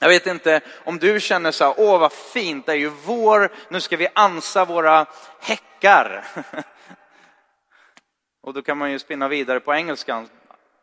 Jag 0.05 0.09
vet 0.09 0.27
inte 0.27 0.61
om 0.83 0.99
du 0.99 1.19
känner 1.19 1.51
så 1.51 1.63
här, 1.63 1.73
åh 1.77 1.99
vad 1.99 2.13
fint, 2.13 2.65
det 2.65 2.71
är 2.71 2.75
ju 2.75 2.89
vår, 2.89 3.51
nu 3.69 3.81
ska 3.81 3.97
vi 3.97 4.07
ansa 4.15 4.65
våra 4.65 5.05
häckar. 5.39 6.25
Och 8.41 8.53
då 8.53 8.61
kan 8.61 8.77
man 8.77 8.91
ju 8.91 8.99
spinna 8.99 9.27
vidare 9.27 9.59
på 9.59 9.73
engelskan, 9.73 10.29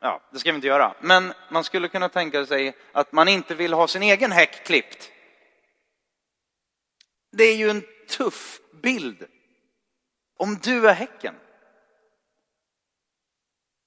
Ja, 0.01 0.21
det 0.31 0.39
ska 0.39 0.51
vi 0.51 0.55
inte 0.55 0.67
göra. 0.67 0.95
Men 1.01 1.33
man 1.51 1.65
skulle 1.65 1.89
kunna 1.89 2.09
tänka 2.09 2.47
sig 2.47 2.77
att 2.93 3.13
man 3.13 3.29
inte 3.29 3.55
vill 3.55 3.73
ha 3.73 3.89
sin 3.89 4.03
egen 4.03 4.33
häck 4.33 4.65
klippt. 4.67 5.11
Det 7.33 7.45
är 7.45 7.57
ju 7.57 7.71
en 7.71 7.83
tuff 8.09 8.61
bild. 8.83 9.27
Om 10.39 10.59
du 10.63 10.89
är 10.89 10.95
häcken 10.95 11.35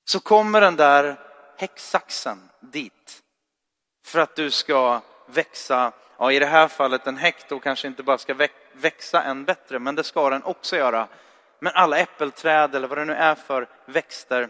så 0.06 0.20
kommer 0.20 0.62
den 0.62 0.76
där 0.76 1.20
häcksaxen 1.58 2.50
dit 2.62 3.24
för 4.06 4.20
att 4.20 4.36
du 4.36 4.52
ska 4.52 5.02
växa, 5.26 5.92
ja 6.18 6.32
i 6.32 6.40
det 6.40 6.46
här 6.46 6.68
fallet 6.68 7.08
en 7.08 7.18
häck 7.18 7.50
då 7.50 7.60
kanske 7.60 7.88
inte 7.88 8.04
bara 8.04 8.18
ska 8.18 8.48
växa 8.74 9.24
än 9.24 9.46
bättre, 9.46 9.80
men 9.80 9.96
det 9.96 10.04
ska 10.04 10.30
den 10.30 10.44
också 10.44 10.76
göra. 10.78 11.08
Men 11.60 11.74
alla 11.76 11.98
äppelträd 11.98 12.76
eller 12.76 12.88
vad 12.88 12.98
det 12.98 13.06
nu 13.06 13.14
är 13.14 13.36
för 13.36 13.68
växter 13.86 14.50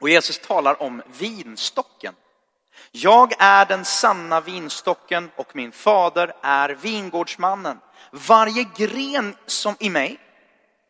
och 0.00 0.08
Jesus 0.08 0.38
talar 0.38 0.82
om 0.82 1.02
vinstocken. 1.18 2.14
Jag 2.92 3.32
är 3.38 3.66
den 3.66 3.84
sanna 3.84 4.40
vinstocken 4.40 5.30
och 5.36 5.56
min 5.56 5.72
fader 5.72 6.32
är 6.42 6.68
vingårdsmannen. 6.68 7.80
Varje 8.10 8.64
gren 8.76 9.36
som 9.46 9.76
i 9.80 9.90
mig 9.90 10.20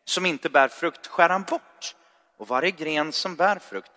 som 0.05 0.25
inte 0.25 0.49
bär 0.49 0.67
frukt 0.67 1.07
skär 1.07 1.29
han 1.29 1.43
bort 1.43 1.95
och 2.37 2.47
varje 2.47 2.71
gren 2.71 3.11
som 3.11 3.35
bär 3.35 3.59
frukt 3.59 3.91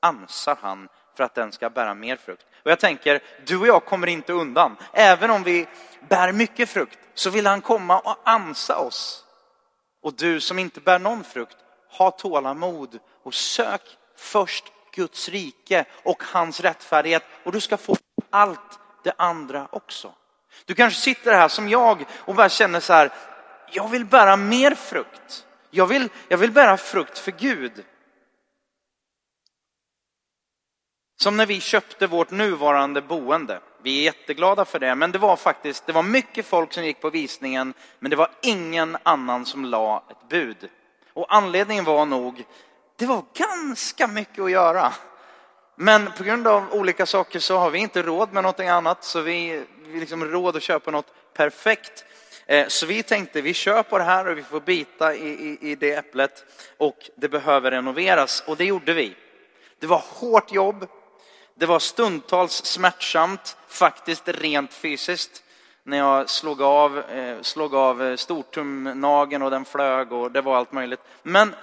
ansar 0.00 0.58
han 0.60 0.88
för 1.16 1.24
att 1.24 1.34
den 1.34 1.52
ska 1.52 1.70
bära 1.70 1.94
mer 1.94 2.16
frukt. 2.16 2.46
Och 2.66 2.72
jag 2.72 2.80
tänker, 2.80 3.20
du 3.44 3.58
och 3.58 3.66
jag 3.66 3.84
kommer 3.84 4.06
inte 4.06 4.32
undan. 4.32 4.76
Även 4.92 5.30
om 5.30 5.42
vi 5.42 5.66
bär 6.08 6.32
mycket 6.32 6.68
frukt 6.68 6.98
så 7.14 7.30
vill 7.30 7.46
han 7.46 7.60
komma 7.60 7.98
och 7.98 8.16
ansa 8.24 8.78
oss. 8.78 9.24
Och 10.02 10.14
du 10.14 10.40
som 10.40 10.58
inte 10.58 10.80
bär 10.80 10.98
någon 10.98 11.24
frukt, 11.24 11.56
ha 11.98 12.10
tålamod 12.10 12.98
och 13.22 13.34
sök 13.34 13.80
först 14.16 14.64
Guds 14.92 15.28
rike 15.28 15.84
och 16.04 16.22
hans 16.24 16.60
rättfärdighet 16.60 17.22
och 17.44 17.52
du 17.52 17.60
ska 17.60 17.76
få 17.76 17.96
allt 18.30 18.78
det 19.04 19.12
andra 19.16 19.68
också. 19.72 20.12
Du 20.64 20.74
kanske 20.74 21.00
sitter 21.00 21.32
här 21.32 21.48
som 21.48 21.68
jag 21.68 22.04
och 22.14 22.34
bara 22.34 22.48
känner 22.48 22.80
så 22.80 22.92
här, 22.92 23.10
jag 23.72 23.88
vill 23.88 24.04
bära 24.04 24.36
mer 24.36 24.74
frukt. 24.74 25.46
Jag 25.70 25.86
vill, 25.86 26.08
jag 26.28 26.38
vill 26.38 26.52
bära 26.52 26.76
frukt 26.76 27.18
för 27.18 27.32
Gud. 27.32 27.84
Som 31.16 31.36
när 31.36 31.46
vi 31.46 31.60
köpte 31.60 32.06
vårt 32.06 32.30
nuvarande 32.30 33.02
boende. 33.02 33.60
Vi 33.82 33.98
är 34.00 34.04
jätteglada 34.04 34.64
för 34.64 34.78
det, 34.78 34.94
men 34.94 35.12
det 35.12 35.18
var 35.18 35.36
faktiskt, 35.36 35.86
det 35.86 35.92
var 35.92 36.02
mycket 36.02 36.46
folk 36.46 36.72
som 36.72 36.84
gick 36.84 37.00
på 37.00 37.10
visningen, 37.10 37.74
men 37.98 38.10
det 38.10 38.16
var 38.16 38.30
ingen 38.42 38.96
annan 39.02 39.46
som 39.46 39.64
la 39.64 40.04
ett 40.10 40.28
bud. 40.28 40.68
Och 41.12 41.34
anledningen 41.34 41.84
var 41.84 42.06
nog 42.06 42.44
det 42.96 43.06
var 43.06 43.24
ganska 43.34 44.06
mycket 44.06 44.44
att 44.44 44.50
göra. 44.50 44.92
Men 45.76 46.12
på 46.12 46.24
grund 46.24 46.46
av 46.46 46.72
olika 46.72 47.06
saker 47.06 47.38
så 47.38 47.56
har 47.56 47.70
vi 47.70 47.78
inte 47.78 48.02
råd 48.02 48.32
med 48.32 48.42
någonting 48.42 48.68
annat, 48.68 49.04
så 49.04 49.20
vi, 49.20 49.64
vi 49.86 50.00
liksom 50.00 50.24
råd 50.24 50.56
att 50.56 50.62
köpa 50.62 50.90
något 50.90 51.12
perfekt. 51.34 52.04
Eh, 52.46 52.66
så 52.68 52.86
vi 52.86 53.02
tänkte 53.02 53.40
vi 53.40 53.54
kör 53.54 53.82
på 53.82 53.98
det 53.98 54.04
här 54.04 54.26
och 54.26 54.38
vi 54.38 54.42
får 54.42 54.60
bita 54.60 55.14
i, 55.14 55.28
i, 55.28 55.70
i 55.70 55.74
det 55.74 55.92
äpplet 55.92 56.44
och 56.76 57.10
det 57.16 57.28
behöver 57.28 57.70
renoveras 57.70 58.44
och 58.46 58.56
det 58.56 58.64
gjorde 58.64 58.92
vi. 58.92 59.16
Det 59.78 59.86
var 59.86 60.04
hårt 60.08 60.52
jobb, 60.52 60.86
det 61.58 61.66
var 61.66 61.78
stundtals 61.78 62.64
smärtsamt, 62.64 63.56
faktiskt 63.68 64.28
rent 64.28 64.72
fysiskt. 64.72 65.42
När 65.82 65.96
jag 65.96 66.30
slog 66.30 66.62
av, 66.62 66.98
eh, 66.98 67.42
slog 67.42 67.74
av 67.74 68.02
eh, 68.02 68.16
stortumnagen 68.16 68.18
stortumnageln 68.18 69.42
och 69.42 69.50
den 69.50 69.64
flög 69.64 70.12
och 70.12 70.32
det 70.32 70.40
var 70.40 70.56
allt 70.56 70.72
möjligt. 70.72 71.00
Men 71.22 71.54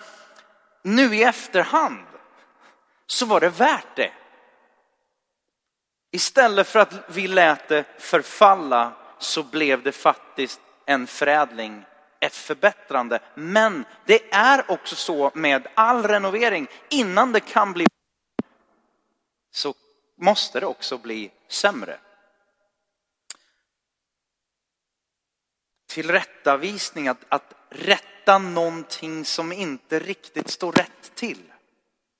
nu 0.81 1.15
i 1.15 1.23
efterhand 1.23 2.05
så 3.07 3.25
var 3.25 3.39
det 3.39 3.49
värt 3.49 3.95
det. 3.95 4.11
Istället 6.11 6.67
för 6.67 6.79
att 6.79 6.93
vi 7.07 7.27
lät 7.27 7.67
det 7.67 7.85
förfalla 7.99 8.91
så 9.19 9.43
blev 9.43 9.83
det 9.83 9.91
faktiskt 9.91 10.61
en 10.85 11.07
förädling, 11.07 11.85
ett 12.19 12.35
förbättrande. 12.35 13.19
Men 13.35 13.85
det 14.05 14.33
är 14.33 14.71
också 14.71 14.95
så 14.95 15.31
med 15.33 15.67
all 15.73 16.07
renovering, 16.07 16.67
innan 16.89 17.31
det 17.31 17.39
kan 17.39 17.73
bli 17.73 17.85
så 19.51 19.73
måste 20.23 20.59
det 20.59 20.65
också 20.65 20.97
bli 20.97 21.31
sämre. 21.47 21.99
Tillrättavisning, 25.87 27.07
att, 27.07 27.25
att 27.29 27.53
rätta 27.69 28.37
någonting 28.37 29.25
som 29.25 29.51
inte 29.51 29.99
riktigt 29.99 30.49
står 30.49 30.71
rätt 30.71 31.15
till. 31.15 31.53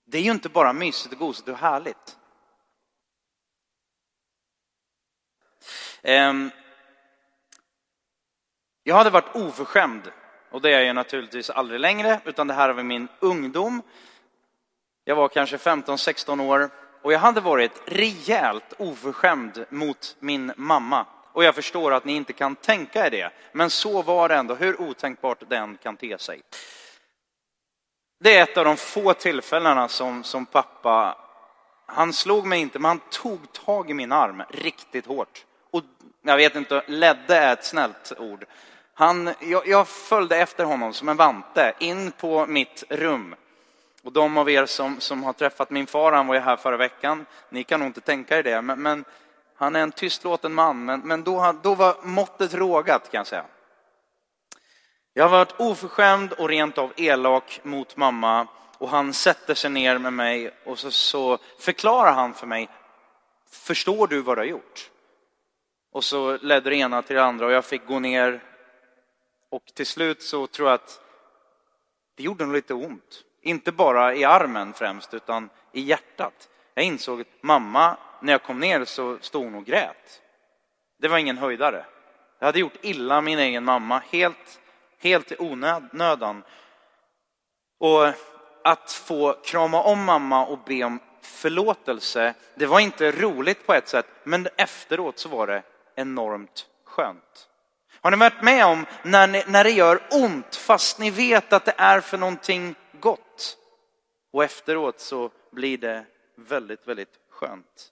Det 0.06 0.18
är 0.18 0.22
ju 0.22 0.32
inte 0.32 0.50
bara 0.50 0.74
mysigt 0.74 1.14
och 1.14 1.20
gosigt 1.20 1.48
och 1.48 1.58
härligt. 1.58 2.18
Ehm, 6.02 6.52
jag 8.84 8.96
hade 8.96 9.10
varit 9.10 9.36
oförskämd, 9.36 10.12
och 10.52 10.62
det 10.62 10.74
är 10.74 10.82
jag 10.82 10.96
naturligtvis 10.96 11.50
aldrig 11.50 11.80
längre, 11.80 12.22
utan 12.26 12.48
det 12.48 12.54
här 12.54 12.70
var 12.70 12.84
min 12.84 13.08
ungdom. 13.20 13.82
Jag 15.04 15.16
var 15.16 15.28
kanske 15.28 15.58
15-16 15.58 16.42
år 16.42 16.83
och 17.04 17.14
jag 17.14 17.20
hade 17.20 17.42
varit 17.42 17.82
rejält 17.86 18.74
oförskämd 18.78 19.66
mot 19.70 20.16
min 20.20 20.54
mamma. 20.58 21.06
Och 21.34 21.44
jag 21.44 21.56
förstår 21.56 21.94
att 21.94 22.06
ni 22.06 22.14
inte 22.14 22.34
kan 22.34 22.56
tänka 22.56 23.06
er 23.06 23.10
det, 23.10 23.32
men 23.52 23.70
så 23.70 24.02
var 24.02 24.30
det 24.30 24.36
ändå, 24.36 24.56
hur 24.56 24.82
otänkbart 24.82 25.44
den 25.50 25.78
kan 25.78 25.98
te 25.98 26.18
sig. 26.18 26.42
Det 28.20 28.38
är 28.38 28.44
ett 28.44 28.58
av 28.58 28.66
de 28.66 28.78
få 28.78 29.14
tillfällena 29.14 29.88
som, 29.88 30.24
som 30.24 30.46
pappa, 30.46 31.18
han 31.86 32.14
slog 32.14 32.46
mig 32.46 32.60
inte, 32.60 32.80
men 32.80 32.90
han 32.90 33.02
tog 33.10 33.54
tag 33.54 33.90
i 33.90 33.94
min 33.94 34.12
arm 34.12 34.44
riktigt 34.50 35.06
hårt. 35.06 35.46
Och 35.72 35.84
jag 36.22 36.38
vet 36.38 36.56
inte, 36.56 36.84
ledde 36.88 37.36
är 37.36 37.54
ett 37.54 37.66
snällt 37.66 38.14
ord. 38.18 38.46
Han, 38.94 39.34
jag, 39.40 39.68
jag 39.68 39.88
följde 39.88 40.38
efter 40.38 40.66
honom 40.66 40.94
som 40.94 41.10
en 41.10 41.18
vante 41.18 41.74
in 41.80 42.12
på 42.12 42.46
mitt 42.46 42.84
rum. 42.90 43.36
Och 44.04 44.12
de 44.12 44.38
av 44.38 44.50
er 44.50 44.66
som, 44.66 45.00
som 45.00 45.24
har 45.24 45.34
träffat 45.34 45.70
min 45.70 45.88
far, 45.88 46.12
han 46.12 46.28
var 46.28 46.36
ju 46.36 46.42
här 46.42 46.58
förra 46.58 46.78
veckan, 46.78 47.26
ni 47.50 47.64
kan 47.64 47.80
nog 47.80 47.90
inte 47.90 48.02
tänka 48.02 48.38
er 48.38 48.44
det, 48.44 48.62
men, 48.62 48.82
men 48.82 49.06
han 49.56 49.76
är 49.76 49.80
en 49.80 49.92
tystlåten 49.92 50.54
man, 50.54 50.86
men, 50.86 51.00
men 51.00 51.24
då, 51.24 51.56
då 51.64 51.76
var 51.76 51.96
måttet 52.04 52.54
rågat 52.54 53.12
kan 53.12 53.18
jag 53.18 53.28
säga. 53.28 53.46
Jag 55.14 55.24
har 55.24 55.30
varit 55.30 55.60
oförskämd 55.60 56.34
och 56.34 56.50
rent 56.50 56.78
av 56.78 56.94
elak 56.98 57.60
mot 57.64 57.98
mamma 57.98 58.48
och 58.78 58.90
han 58.90 59.14
sätter 59.14 59.54
sig 59.54 59.70
ner 59.70 59.98
med 59.98 60.14
mig 60.14 60.54
och 60.66 60.80
så, 60.80 60.92
så 60.92 61.38
förklarar 61.60 62.12
han 62.12 62.34
för 62.34 62.48
mig, 62.48 62.70
förstår 63.50 64.08
du 64.08 64.22
vad 64.22 64.38
du 64.38 64.42
har 64.42 64.46
gjort? 64.48 64.90
Och 65.92 66.04
så 66.04 66.38
ledde 66.38 66.70
det 66.70 66.76
ena 66.76 67.02
till 67.02 67.16
det 67.16 67.24
andra 67.24 67.46
och 67.46 67.52
jag 67.52 67.66
fick 67.66 67.88
gå 67.88 68.00
ner 68.00 68.44
och 69.50 69.66
till 69.74 69.86
slut 69.86 70.24
så 70.24 70.48
tror 70.48 70.68
jag 70.68 70.76
att 70.76 71.02
det 72.16 72.24
gjorde 72.24 72.46
nog 72.46 72.56
lite 72.56 72.74
ont. 72.74 73.24
Inte 73.46 73.72
bara 73.72 74.16
i 74.16 74.24
armen 74.24 74.74
främst, 74.74 75.14
utan 75.14 75.50
i 75.72 75.82
hjärtat. 75.82 76.50
Jag 76.74 76.86
insåg 76.86 77.22
att 77.22 77.28
mamma, 77.42 77.98
när 78.22 78.34
jag 78.34 78.44
kom 78.44 78.60
ner 78.60 78.86
så 78.86 79.18
stod 79.22 79.44
hon 79.44 79.56
och 79.56 79.66
grät. 79.66 80.22
Det 81.00 81.08
var 81.08 81.18
ingen 81.18 81.38
höjdare. 81.38 81.86
Jag 82.40 82.46
hade 82.46 82.60
gjort 82.60 82.78
illa 82.82 83.22
min 83.22 83.40
egen 83.40 83.64
mamma, 83.64 84.02
helt, 84.10 84.60
helt 85.00 85.32
i 85.32 85.36
onödan. 85.40 86.44
Och 87.80 88.08
att 88.64 88.92
få 88.92 89.34
krama 89.44 89.82
om 89.82 90.04
mamma 90.04 90.46
och 90.46 90.60
be 90.66 90.84
om 90.84 91.00
förlåtelse, 91.22 92.34
det 92.56 92.66
var 92.66 92.80
inte 92.80 93.12
roligt 93.12 93.66
på 93.66 93.74
ett 93.74 93.88
sätt, 93.88 94.08
men 94.24 94.48
efteråt 94.58 95.20
så 95.20 95.30
var 95.30 95.48
det 95.48 95.64
enormt 95.96 96.66
skönt. 96.86 97.48
Har 98.02 98.12
ni 98.12 98.18
varit 98.18 98.42
med 98.42 98.66
om 98.66 98.86
när, 99.04 99.28
ni, 99.28 99.44
när 99.48 99.64
det 99.64 99.72
gör 99.72 100.02
ont 100.12 100.56
fast 100.56 101.00
ni 101.00 101.10
vet 101.10 101.54
att 101.54 101.66
det 101.66 101.74
är 101.78 102.00
för 102.00 102.18
någonting? 102.18 102.76
Och 104.34 104.44
efteråt 104.44 105.00
så 105.00 105.32
blir 105.52 105.78
det 105.78 106.06
väldigt, 106.36 106.88
väldigt 106.88 107.20
skönt. 107.30 107.92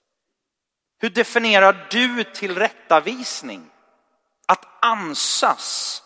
Hur 0.98 1.10
definierar 1.10 1.86
du 1.90 2.24
tillrättavisning? 2.24 3.70
Att 4.46 4.84
ansas. 4.84 6.02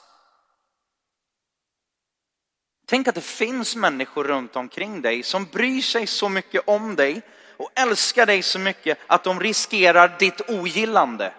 Tänk 2.86 3.08
att 3.08 3.14
det 3.14 3.20
finns 3.20 3.76
människor 3.76 4.24
runt 4.24 4.56
omkring 4.56 5.02
dig 5.02 5.22
som 5.22 5.44
bryr 5.44 5.82
sig 5.82 6.06
så 6.06 6.28
mycket 6.28 6.68
om 6.68 6.96
dig 6.96 7.22
och 7.56 7.70
älskar 7.74 8.26
dig 8.26 8.42
så 8.42 8.58
mycket 8.58 8.98
att 9.06 9.24
de 9.24 9.40
riskerar 9.40 10.16
ditt 10.18 10.50
ogillande. 10.50 11.34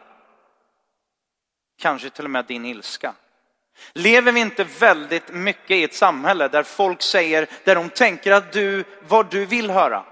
Kanske 1.78 2.10
till 2.10 2.26
och 2.26 2.32
med 2.32 2.46
din 2.46 2.66
ilska. 2.66 3.16
Lever 3.94 4.32
vi 4.32 4.40
inte 4.40 4.64
väldigt 4.64 5.34
mycket 5.34 5.72
i 5.72 5.84
ett 5.84 5.94
samhälle 5.94 6.48
där 6.48 6.64
folk 6.64 7.02
säger, 7.02 7.48
där 7.64 7.76
de 7.76 7.90
tänker 7.90 8.32
att 8.32 8.54
du, 8.54 8.84
vad 9.08 9.32
du 9.32 9.46
vill 9.46 9.70
höra? 9.70 10.06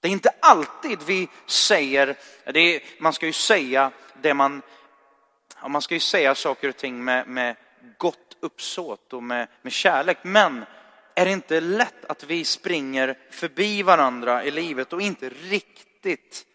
Det 0.00 0.08
är 0.08 0.12
inte 0.12 0.34
alltid 0.40 0.98
vi 1.06 1.28
säger, 1.46 2.16
är, 2.44 3.02
man 3.02 3.12
ska 3.12 3.26
ju 3.26 3.32
säga 3.32 3.90
det 4.22 4.34
man, 4.34 4.62
man 5.68 5.82
ska 5.82 5.94
ju 5.94 6.00
säga 6.00 6.34
saker 6.34 6.68
och 6.68 6.76
ting 6.76 7.04
med, 7.04 7.28
med 7.28 7.56
gott 7.98 8.36
uppsåt 8.40 9.12
och 9.12 9.22
med, 9.22 9.48
med 9.62 9.72
kärlek. 9.72 10.18
Men 10.22 10.64
är 11.14 11.24
det 11.24 11.32
inte 11.32 11.60
lätt 11.60 12.04
att 12.04 12.24
vi 12.24 12.44
springer 12.44 13.18
förbi 13.30 13.82
varandra 13.82 14.44
i 14.44 14.50
livet 14.50 14.92
och 14.92 15.02
inte 15.02 15.28
riktigt, 15.28 16.46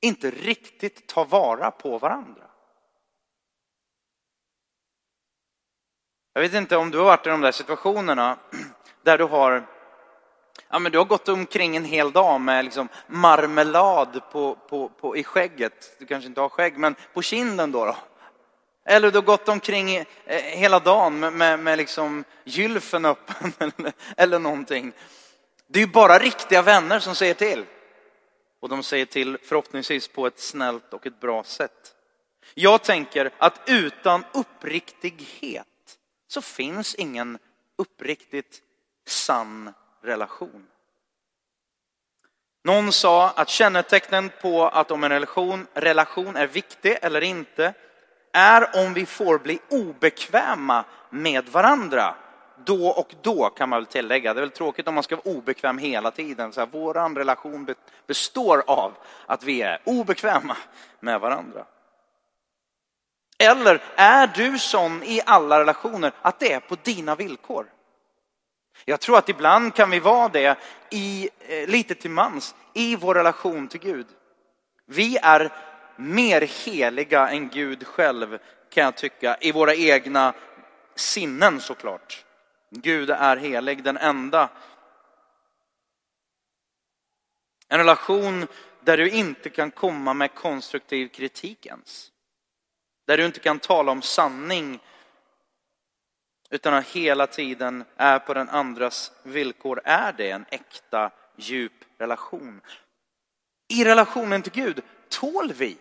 inte 0.00 0.30
riktigt 0.30 1.06
tar 1.06 1.24
vara 1.24 1.70
på 1.70 1.98
varandra? 1.98 2.45
Jag 6.36 6.42
vet 6.42 6.54
inte 6.54 6.76
om 6.76 6.90
du 6.90 6.98
har 6.98 7.04
varit 7.04 7.26
i 7.26 7.30
de 7.30 7.40
där 7.40 7.52
situationerna 7.52 8.38
där 9.02 9.18
du 9.18 9.24
har, 9.24 9.66
ja, 10.68 10.78
men 10.78 10.92
du 10.92 10.98
har 10.98 11.04
gått 11.04 11.28
omkring 11.28 11.76
en 11.76 11.84
hel 11.84 12.12
dag 12.12 12.40
med 12.40 12.64
liksom 12.64 12.88
marmelad 13.06 14.20
på, 14.32 14.58
på, 14.68 14.88
på, 14.88 15.16
i 15.16 15.24
skägget. 15.24 15.96
Du 15.98 16.06
kanske 16.06 16.28
inte 16.28 16.40
har 16.40 16.48
skägg, 16.48 16.78
men 16.78 16.94
på 17.14 17.22
kinden 17.22 17.72
då. 17.72 17.84
då. 17.84 17.96
Eller 18.84 19.10
du 19.10 19.18
har 19.18 19.22
gått 19.22 19.48
omkring 19.48 19.96
eh, 19.96 20.04
hela 20.40 20.78
dagen 20.78 21.20
med, 21.20 21.32
med, 21.32 21.58
med 21.58 21.78
liksom 21.78 22.24
gylfen 22.44 23.04
öppen 23.04 23.52
eller, 23.78 23.92
eller 24.16 24.38
någonting. 24.38 24.92
Det 25.66 25.78
är 25.78 25.86
ju 25.86 25.92
bara 25.92 26.18
riktiga 26.18 26.62
vänner 26.62 26.98
som 26.98 27.14
säger 27.14 27.34
till. 27.34 27.64
Och 28.60 28.68
de 28.68 28.82
säger 28.82 29.06
till 29.06 29.38
förhoppningsvis 29.42 30.08
på 30.08 30.26
ett 30.26 30.38
snällt 30.38 30.94
och 30.94 31.06
ett 31.06 31.20
bra 31.20 31.44
sätt. 31.44 31.94
Jag 32.54 32.82
tänker 32.82 33.30
att 33.38 33.60
utan 33.66 34.24
uppriktighet 34.32 35.66
så 36.28 36.42
finns 36.42 36.94
ingen 36.94 37.38
uppriktigt 37.76 38.62
sann 39.06 39.72
relation. 40.02 40.66
Någon 42.64 42.92
sa 42.92 43.30
att 43.30 43.48
kännetecknen 43.48 44.30
på 44.42 44.68
att 44.68 44.90
om 44.90 45.04
en 45.04 45.10
relation, 45.10 45.66
relation 45.74 46.36
är 46.36 46.46
viktig 46.46 46.96
eller 47.02 47.20
inte 47.20 47.74
är 48.32 48.86
om 48.86 48.94
vi 48.94 49.06
får 49.06 49.38
bli 49.38 49.58
obekväma 49.68 50.84
med 51.10 51.48
varandra. 51.48 52.14
Då 52.64 52.88
och 52.88 53.14
då 53.22 53.50
kan 53.50 53.68
man 53.68 53.78
väl 53.78 53.86
tillägga. 53.86 54.34
Det 54.34 54.40
är 54.40 54.42
väl 54.42 54.50
tråkigt 54.50 54.88
om 54.88 54.94
man 54.94 55.02
ska 55.02 55.16
vara 55.16 55.36
obekväm 55.36 55.78
hela 55.78 56.10
tiden. 56.10 56.52
Så 56.52 56.60
här, 56.60 56.66
våran 56.66 57.16
relation 57.16 57.74
består 58.06 58.62
av 58.66 58.92
att 59.26 59.42
vi 59.42 59.62
är 59.62 59.82
obekväma 59.84 60.56
med 61.00 61.20
varandra. 61.20 61.66
Eller 63.38 63.82
är 63.96 64.26
du 64.26 64.58
sån 64.58 65.02
i 65.02 65.20
alla 65.26 65.60
relationer 65.60 66.12
att 66.22 66.38
det 66.38 66.52
är 66.52 66.60
på 66.60 66.76
dina 66.82 67.14
villkor? 67.14 67.66
Jag 68.84 69.00
tror 69.00 69.18
att 69.18 69.28
ibland 69.28 69.74
kan 69.74 69.90
vi 69.90 70.00
vara 70.00 70.28
det 70.28 70.58
i, 70.90 71.28
eh, 71.40 71.68
lite 71.68 71.94
till 71.94 72.10
mans 72.10 72.54
i 72.74 72.96
vår 72.96 73.14
relation 73.14 73.68
till 73.68 73.80
Gud. 73.80 74.06
Vi 74.86 75.16
är 75.22 75.52
mer 75.96 76.40
heliga 76.64 77.28
än 77.28 77.48
Gud 77.48 77.86
själv 77.86 78.38
kan 78.70 78.84
jag 78.84 78.96
tycka, 78.96 79.36
i 79.40 79.52
våra 79.52 79.74
egna 79.74 80.34
sinnen 80.94 81.60
såklart. 81.60 82.24
Gud 82.70 83.10
är 83.10 83.36
helig, 83.36 83.82
den 83.82 83.96
enda. 83.96 84.48
En 87.68 87.78
relation 87.78 88.46
där 88.80 88.96
du 88.96 89.10
inte 89.10 89.50
kan 89.50 89.70
komma 89.70 90.14
med 90.14 90.34
konstruktiv 90.34 91.08
kritik 91.08 91.66
ens. 91.66 92.12
Där 93.06 93.16
du 93.16 93.26
inte 93.26 93.40
kan 93.40 93.58
tala 93.58 93.92
om 93.92 94.02
sanning 94.02 94.80
utan 96.50 96.74
att 96.74 96.86
hela 96.86 97.26
tiden 97.26 97.84
är 97.96 98.18
på 98.18 98.34
den 98.34 98.48
andras 98.48 99.12
villkor. 99.22 99.80
Är 99.84 100.12
det 100.12 100.30
en 100.30 100.46
äkta, 100.50 101.10
djup 101.36 101.72
relation? 101.98 102.60
I 103.68 103.84
relationen 103.84 104.42
till 104.42 104.52
Gud 104.52 104.82
tål 105.08 105.52
vi 105.52 105.78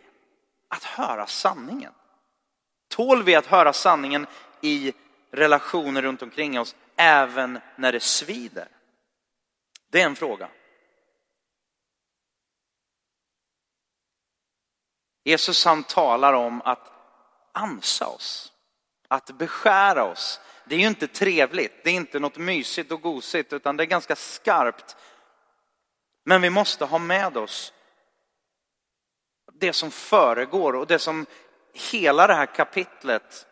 att 0.68 0.84
höra 0.84 1.28
sanningen? 1.28 1.94
Tål 2.88 3.24
vi 3.24 3.36
att 3.36 3.46
höra 3.46 3.74
sanningen 3.74 4.28
i 4.62 4.94
relationer 5.32 6.02
runt 6.02 6.22
omkring 6.22 6.60
oss 6.60 6.76
även 6.96 7.60
när 7.76 7.92
det 7.92 8.00
svider? 8.00 8.68
Det 9.90 10.02
är 10.02 10.06
en 10.06 10.16
fråga. 10.16 10.50
Jesus 15.24 15.66
han 15.66 15.84
talar 15.84 16.34
om 16.34 16.62
att 16.62 16.95
ansa 17.56 18.08
oss, 18.08 18.54
att 19.08 19.32
beskära 19.38 20.04
oss. 20.04 20.39
Det 20.65 20.76
är 20.76 20.80
ju 20.80 20.88
inte 20.88 21.08
trevligt, 21.08 21.84
det 21.84 21.89
är 21.89 21.94
inte 21.94 22.20
något 22.20 22.38
mysigt 22.38 22.91
och 22.91 23.02
gosigt 23.02 23.54
utan 23.54 23.78
det 23.78 23.84
är 23.84 23.88
ganska 23.88 24.15
skarpt. 24.15 24.96
Men 26.26 26.41
vi 26.41 26.50
måste 26.50 26.86
ha 26.86 26.98
med 26.98 27.38
oss 27.38 27.74
det 29.60 29.74
som 29.74 29.91
föregår 29.91 30.76
och 30.76 30.88
det 30.88 31.00
som 31.00 31.26
hela 31.74 32.28
det 32.28 32.34
här 32.34 32.46
kapitlet 32.46 33.48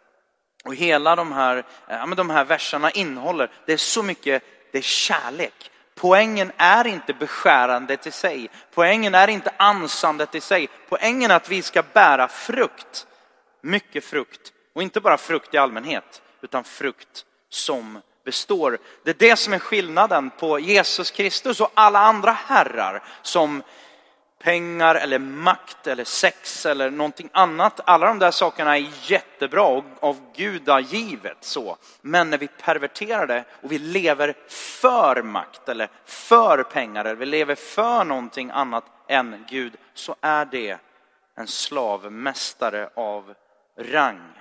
och 0.64 0.76
hela 0.76 1.16
de 1.16 1.32
här, 1.32 1.58
eh, 1.58 1.64
ja, 1.88 2.06
men 2.06 2.18
de 2.18 2.30
här 2.30 2.46
verserna 2.46 2.92
innehåller. 2.92 3.52
Det 3.66 3.74
är 3.74 3.78
så 3.78 4.04
mycket, 4.04 4.44
det 4.72 4.78
är 4.78 4.82
kärlek. 4.82 5.72
Poängen 5.96 6.52
är 6.58 6.88
inte 6.88 7.14
beskärandet 7.14 8.08
i 8.08 8.12
sig. 8.12 8.50
Poängen 8.74 9.16
är 9.16 9.28
inte 9.28 9.54
ansandet 9.58 10.36
i 10.36 10.42
sig. 10.42 10.70
Poängen 10.90 11.32
är 11.32 11.36
att 11.36 11.50
vi 11.50 11.62
ska 11.62 11.84
bära 11.94 12.28
frukt. 12.28 13.08
Mycket 13.66 14.04
frukt. 14.04 14.54
Och 14.74 14.84
inte 14.84 15.02
bara 15.02 15.18
frukt 15.18 15.54
i 15.54 15.58
allmänhet, 15.58 16.22
utan 16.42 16.64
frukt 16.64 17.26
som 17.50 18.02
består. 18.26 18.78
Det 19.04 19.10
är 19.10 19.30
det 19.30 19.36
som 19.36 19.54
är 19.54 19.60
skillnaden 19.60 20.30
på 20.30 20.60
Jesus 20.60 21.12
Kristus 21.12 21.62
och 21.62 21.72
alla 21.74 22.00
andra 22.00 22.32
herrar 22.32 23.04
som 23.22 23.64
pengar 24.44 24.96
eller 24.96 25.20
makt 25.20 25.88
eller 25.88 26.04
sex 26.04 26.66
eller 26.66 26.92
någonting 26.92 27.30
annat. 27.32 27.80
Alla 27.86 28.08
de 28.08 28.20
där 28.20 28.32
sakerna 28.32 28.78
är 28.78 28.92
jättebra 29.02 29.64
och 29.64 29.84
av 30.00 30.34
gudagivet 30.36 31.38
så. 31.42 31.78
Men 32.02 32.30
när 32.30 32.38
vi 32.38 32.48
perverterar 32.48 33.28
det 33.28 33.46
och 33.62 33.72
vi 33.72 33.80
lever 33.80 34.36
för 34.50 35.22
makt 35.22 35.70
eller 35.70 35.90
för 36.06 36.64
pengar 36.64 37.06
eller 37.06 37.16
vi 37.16 37.26
lever 37.26 37.56
för 37.56 38.04
någonting 38.04 38.50
annat 38.50 38.86
än 39.08 39.46
Gud 39.50 39.74
så 39.94 40.16
är 40.22 40.46
det 40.46 40.78
en 41.36 41.48
slavmästare 41.48 42.90
av 42.96 43.34
rang. 43.78 44.34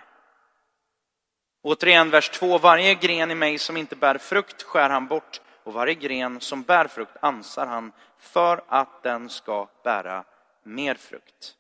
Återigen 1.63 2.11
vers 2.11 2.31
2. 2.31 2.59
Varje 2.59 2.95
gren 2.95 3.31
i 3.31 3.35
mig 3.35 3.59
som 3.59 3.77
inte 3.77 3.97
bär 3.97 4.19
frukt 4.19 4.63
skär 4.63 4.91
han 4.91 5.07
bort 5.07 5.41
och 5.65 5.73
varje 5.73 5.95
gren 5.95 6.41
som 6.41 6.63
bär 6.63 6.87
frukt 6.87 7.17
ansar 7.21 7.67
han 7.67 7.93
för 8.19 8.65
att 8.69 9.03
den 9.03 9.29
ska 9.29 9.69
bära 9.85 10.25
mer 10.63 10.95
frukt. 10.95 11.55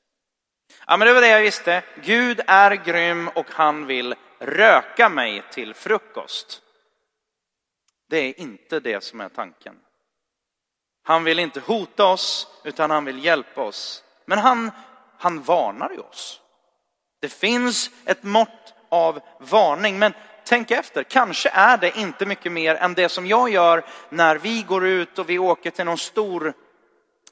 Ja, 0.86 0.96
men 0.96 1.08
det 1.08 1.14
var 1.14 1.20
det 1.20 1.28
jag 1.28 1.40
visste. 1.40 1.82
Gud 2.02 2.40
är 2.46 2.70
grym 2.70 3.28
och 3.28 3.46
han 3.50 3.86
vill 3.86 4.14
röka 4.38 5.08
mig 5.08 5.42
till 5.50 5.74
frukost. 5.74 6.62
Det 8.08 8.18
är 8.18 8.40
inte 8.40 8.80
det 8.80 9.04
som 9.04 9.20
är 9.20 9.28
tanken. 9.28 9.78
Han 11.02 11.24
vill 11.24 11.38
inte 11.38 11.60
hota 11.60 12.06
oss, 12.06 12.48
utan 12.64 12.90
han 12.90 13.04
vill 13.04 13.24
hjälpa 13.24 13.62
oss. 13.62 14.04
Men 14.24 14.38
han, 14.38 14.70
han 15.18 15.42
varnar 15.42 15.90
ju 15.90 15.98
oss. 15.98 16.41
Det 17.22 17.28
finns 17.28 17.90
ett 18.04 18.22
mått 18.22 18.74
av 18.88 19.20
varning, 19.38 19.98
men 19.98 20.12
tänk 20.44 20.70
efter, 20.70 21.02
kanske 21.02 21.48
är 21.48 21.76
det 21.76 21.98
inte 21.98 22.26
mycket 22.26 22.52
mer 22.52 22.74
än 22.74 22.94
det 22.94 23.08
som 23.08 23.26
jag 23.26 23.50
gör 23.50 23.84
när 24.08 24.36
vi 24.36 24.62
går 24.62 24.86
ut 24.86 25.18
och 25.18 25.30
vi 25.30 25.38
åker 25.38 25.70
till 25.70 25.84
någon 25.84 25.98
stor, 25.98 26.54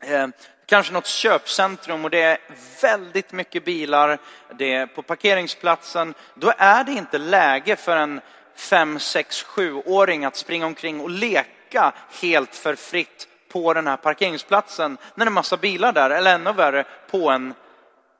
eh, 0.02 0.28
kanske 0.66 0.92
något 0.92 1.06
köpcentrum 1.06 2.04
och 2.04 2.10
det 2.10 2.22
är 2.22 2.38
väldigt 2.82 3.32
mycket 3.32 3.64
bilar, 3.64 4.18
det 4.54 4.74
är 4.74 4.86
på 4.86 5.02
parkeringsplatsen. 5.02 6.14
Då 6.34 6.52
är 6.58 6.84
det 6.84 6.92
inte 6.92 7.18
läge 7.18 7.76
för 7.76 7.96
en 7.96 8.20
fem, 8.56 8.98
sex, 8.98 9.42
sjuåring 9.42 10.24
att 10.24 10.36
springa 10.36 10.66
omkring 10.66 11.00
och 11.00 11.10
leka 11.10 11.92
helt 12.22 12.54
för 12.54 12.74
fritt 12.74 13.28
på 13.52 13.74
den 13.74 13.86
här 13.86 13.96
parkeringsplatsen 13.96 14.98
när 15.14 15.24
det 15.24 15.28
är 15.28 15.32
massa 15.32 15.56
bilar 15.56 15.92
där, 15.92 16.10
eller 16.10 16.34
ännu 16.34 16.52
värre 16.52 16.84
på 17.10 17.30
en 17.30 17.54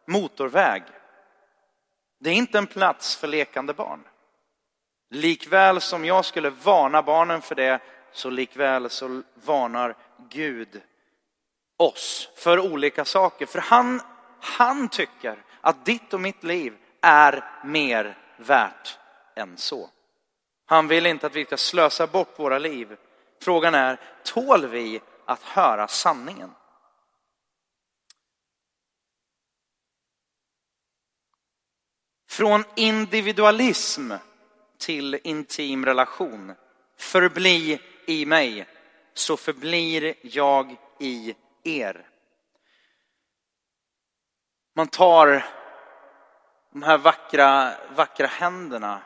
motorväg. 0.06 0.83
Det 2.20 2.30
är 2.30 2.35
inte 2.35 2.59
en 2.59 2.66
plats 2.66 3.16
för 3.16 3.28
lekande 3.28 3.74
barn. 3.74 4.04
Likväl 5.11 5.80
som 5.80 6.04
jag 6.04 6.24
skulle 6.24 6.50
varna 6.50 7.02
barnen 7.02 7.42
för 7.42 7.54
det, 7.54 7.80
så 8.12 8.30
likväl 8.30 8.90
så 8.90 9.22
varnar 9.35 9.96
Gud 10.30 10.83
oss 11.76 12.28
för 12.37 12.59
olika 12.72 13.04
saker. 13.04 13.46
För 13.46 13.59
han, 13.59 14.00
han 14.40 14.88
tycker 14.88 15.44
att 15.61 15.85
ditt 15.85 16.14
och 16.14 16.20
mitt 16.20 16.44
liv 16.44 16.76
är 17.00 17.44
mer 17.64 18.18
värt 18.37 18.98
än 19.37 19.56
så. 19.56 19.90
Han 20.66 20.88
vill 20.88 21.06
inte 21.06 21.26
att 21.26 21.37
vi 21.37 21.44
ska 21.44 21.56
slösa 21.56 22.06
bort 22.06 22.38
våra 22.38 22.59
liv. 22.59 22.96
Frågan 23.42 23.74
är, 23.74 24.00
tål 24.24 24.66
vi 24.66 25.00
att 25.24 25.42
höra 25.42 25.88
sanningen? 25.88 26.54
Från 32.40 32.64
individualism 32.74 34.12
till 34.79 35.18
intim 35.24 35.85
relation. 35.85 36.55
Förbli 36.98 37.81
i 38.07 38.26
mig, 38.26 38.66
så 39.14 39.37
förblir 39.37 40.14
jag 40.22 40.76
i 40.98 41.35
er. 41.64 42.07
Man 44.76 44.88
tar 44.88 45.44
de 46.72 46.83
här 46.83 46.98
vackra, 46.98 47.72
vackra 47.96 48.26
händerna 48.26 49.03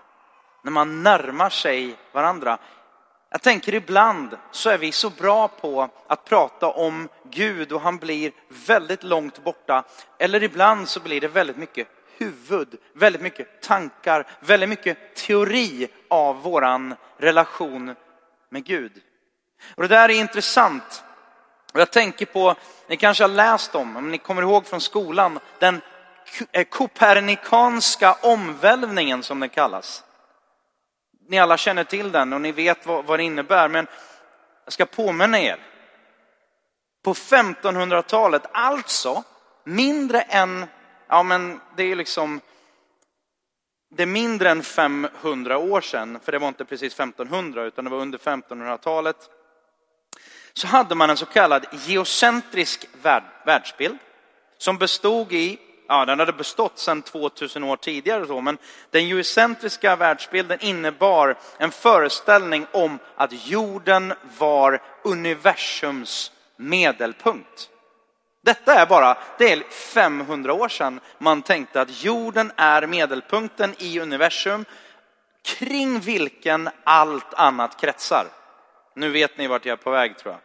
när 0.65 0.73
man 0.73 1.03
närmar 1.03 1.51
sig 1.51 1.97
varandra. 2.13 2.59
Jag 3.31 3.43
tänker 3.43 3.75
ibland 3.75 4.39
så 4.51 4.71
är 4.71 4.79
vi 4.79 4.93
så 4.93 5.11
bra 5.11 5.49
på 5.49 5.89
att 6.07 6.25
prata 6.25 6.71
om 6.71 7.09
Gud 7.31 7.73
och 7.73 7.81
han 7.81 7.97
blir 7.97 8.33
väldigt 8.49 9.03
långt 9.03 9.45
borta. 9.45 9.85
Eller 10.19 10.43
ibland 10.43 10.89
så 10.89 11.01
blir 11.01 11.21
det 11.21 11.29
väldigt 11.29 11.57
mycket 11.57 11.89
huvud, 12.19 12.77
väldigt 12.93 13.23
mycket 13.23 13.63
tankar, 13.63 14.27
väldigt 14.41 14.69
mycket 14.69 15.15
teori 15.15 15.89
av 16.11 16.43
våran 16.43 16.95
relation 17.19 17.95
med 18.49 18.65
Gud. 18.65 18.93
Och 19.75 19.83
det 19.83 19.89
där 19.89 20.09
är 20.09 20.15
intressant. 20.15 21.05
Och 21.73 21.81
jag 21.81 21.91
tänker 21.91 22.27
på, 22.27 22.55
ni 22.89 22.97
kanske 22.97 23.25
har 23.25 23.29
läst 23.29 23.75
om, 23.75 23.97
om 23.97 24.11
ni 24.11 24.19
kommer 24.19 24.43
ihåg 24.43 24.67
från 24.67 24.81
skolan, 24.81 25.39
den 25.59 25.81
eh, 26.53 26.65
kopernikanska 26.65 28.13
omvälvningen 28.13 29.23
som 29.23 29.41
den 29.41 29.49
kallas. 29.49 30.05
Ni 31.29 31.39
alla 31.39 31.57
känner 31.57 31.85
till 31.85 32.13
den 32.13 32.33
och 32.33 32.41
ni 32.41 32.53
vet 32.53 32.87
vad, 32.87 33.05
vad 33.05 33.19
det 33.19 33.23
innebär, 33.23 33.69
men 33.69 33.87
jag 34.65 34.73
ska 34.73 34.85
påminna 34.85 35.41
er. 35.41 35.59
På 37.03 37.15
1500-talet, 37.15 38.43
alltså 38.53 39.25
mindre 39.65 40.21
än 40.21 40.67
ja 41.15 41.23
men 41.23 41.61
det 41.77 41.83
är 41.83 41.97
liksom, 41.97 42.41
det 43.91 44.03
är 44.03 44.07
mindre 44.07 44.51
än 44.51 44.63
500 44.63 45.59
år 45.59 45.81
sedan, 45.81 46.19
för 46.25 46.33
det 46.33 46.39
var 46.39 46.49
inte 46.49 46.65
precis 46.65 46.95
1500 46.95 47.65
utan 47.65 47.85
det 47.85 47.91
var 47.91 47.99
under 47.99 48.19
1500-talet, 48.19 49.17
så 50.53 50.67
hade 50.67 50.95
man 50.95 51.11
en 51.11 51.17
så 51.17 51.27
kallad 51.27 51.67
geocentrisk 51.87 52.89
värld, 53.03 53.23
världsbild 53.47 53.99
som 54.59 54.79
bestod 54.79 55.33
i, 55.33 55.59
ja 55.89 56.05
den 56.05 56.19
hade 56.19 56.33
bestått 56.33 56.79
sedan 56.79 57.03
2000 57.03 57.65
år 57.65 57.77
tidigare 57.77 58.27
så, 58.27 58.41
men 58.41 58.59
den 58.91 59.09
geocentriska 59.09 59.97
världsbilden 59.97 60.61
innebar 60.61 61.39
en 61.59 61.71
föreställning 61.71 62.67
om 62.73 62.99
att 63.17 63.49
jorden 63.49 64.15
var 64.39 64.83
universums 65.05 66.33
medelpunkt. 66.57 67.71
Detta 68.45 68.75
är 68.75 68.87
bara, 68.87 69.17
det 69.39 69.53
är 69.53 69.63
500 69.71 70.53
år 70.53 70.69
sedan 70.69 71.01
man 71.19 71.43
tänkte 71.43 71.81
att 71.81 72.03
jorden 72.05 72.53
är 72.57 72.87
medelpunkten 72.87 73.75
i 73.79 74.01
universum 74.01 74.65
kring 75.43 76.01
vilken 76.01 76.71
allt 76.85 77.35
annat 77.35 77.81
kretsar. 77.81 78.27
Nu 78.95 79.11
vet 79.11 79.39
ni 79.39 79.47
vart 79.47 79.65
jag 79.65 79.73
är 79.73 79.83
på 79.83 79.91
väg 79.91 80.19
tror 80.19 80.35
jag. 80.35 80.41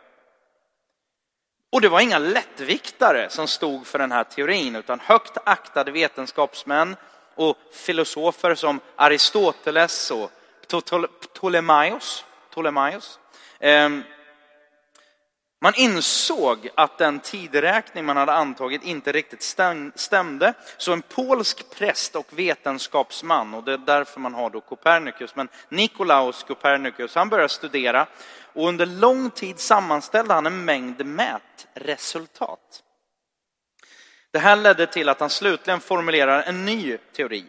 Och 1.71 1.81
det 1.81 1.89
var 1.89 1.99
inga 1.99 2.17
lättviktare 2.17 3.29
som 3.29 3.47
stod 3.47 3.87
för 3.87 3.99
den 3.99 4.11
här 4.11 4.23
teorin 4.23 4.75
utan 4.75 4.99
högt 4.99 5.37
aktade 5.43 5.91
vetenskapsmän 5.91 6.95
och 7.35 7.57
filosofer 7.73 8.55
som 8.55 8.79
Aristoteles 8.95 10.11
och 10.11 10.31
Ptolemaios. 11.33 12.25
Ptolemaios. 12.51 13.19
Ehm, 13.59 14.03
man 15.61 15.73
insåg 15.75 16.69
att 16.75 16.97
den 16.97 17.19
tideräkning 17.19 18.05
man 18.05 18.17
hade 18.17 18.33
antagit 18.33 18.83
inte 18.83 19.11
riktigt 19.11 19.55
stämde. 19.95 20.53
Så 20.77 20.93
en 20.93 21.01
polsk 21.01 21.69
präst 21.69 22.15
och 22.15 22.39
vetenskapsman, 22.39 23.53
och 23.53 23.63
det 23.63 23.73
är 23.73 23.77
därför 23.77 24.19
man 24.19 24.33
har 24.33 24.49
då 24.49 24.61
Copernicus, 24.61 25.35
men 25.35 25.49
Nikolaus 25.69 26.43
Copernicus, 26.43 27.15
han 27.15 27.29
började 27.29 27.49
studera 27.49 28.07
och 28.53 28.67
under 28.67 28.85
lång 28.85 29.29
tid 29.29 29.59
sammanställde 29.59 30.33
han 30.33 30.45
en 30.45 30.65
mängd 30.65 31.05
mätresultat. 31.05 32.83
Det 34.31 34.39
här 34.39 34.55
ledde 34.55 34.87
till 34.87 35.09
att 35.09 35.19
han 35.19 35.29
slutligen 35.29 35.79
formulerar 35.79 36.43
en 36.43 36.65
ny 36.65 36.97
teori. 36.97 37.45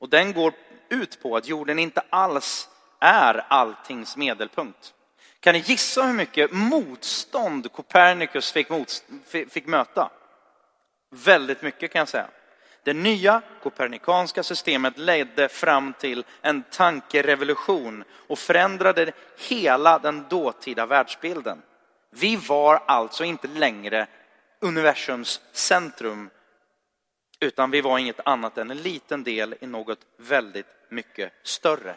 Och 0.00 0.08
den 0.08 0.32
går 0.32 0.52
ut 0.88 1.22
på 1.22 1.36
att 1.36 1.48
jorden 1.48 1.78
inte 1.78 2.02
alls 2.10 2.68
är 3.00 3.44
alltings 3.48 4.16
medelpunkt. 4.16 4.94
Kan 5.40 5.54
ni 5.54 5.58
gissa 5.58 6.02
hur 6.02 6.14
mycket 6.14 6.52
motstånd 6.52 7.72
Copernicus 7.72 8.52
fick, 8.52 8.68
motst 8.68 9.04
fick 9.50 9.66
möta? 9.66 10.10
Väldigt 11.10 11.62
mycket 11.62 11.90
kan 11.90 11.98
jag 11.98 12.08
säga. 12.08 12.28
Det 12.82 12.92
nya 12.92 13.42
kopernikanska 13.62 14.42
systemet 14.42 14.98
ledde 14.98 15.48
fram 15.48 15.92
till 15.92 16.24
en 16.42 16.62
tankerevolution 16.62 18.04
och 18.10 18.38
förändrade 18.38 19.12
hela 19.48 19.98
den 19.98 20.26
dåtida 20.28 20.86
världsbilden. 20.86 21.62
Vi 22.10 22.36
var 22.36 22.82
alltså 22.86 23.24
inte 23.24 23.48
längre 23.48 24.06
universums 24.60 25.40
centrum, 25.52 26.30
utan 27.40 27.70
vi 27.70 27.80
var 27.80 27.98
inget 27.98 28.20
annat 28.24 28.58
än 28.58 28.70
en 28.70 28.82
liten 28.82 29.24
del 29.24 29.54
i 29.60 29.66
något 29.66 29.98
väldigt 30.16 30.66
mycket 30.88 31.32
större. 31.42 31.94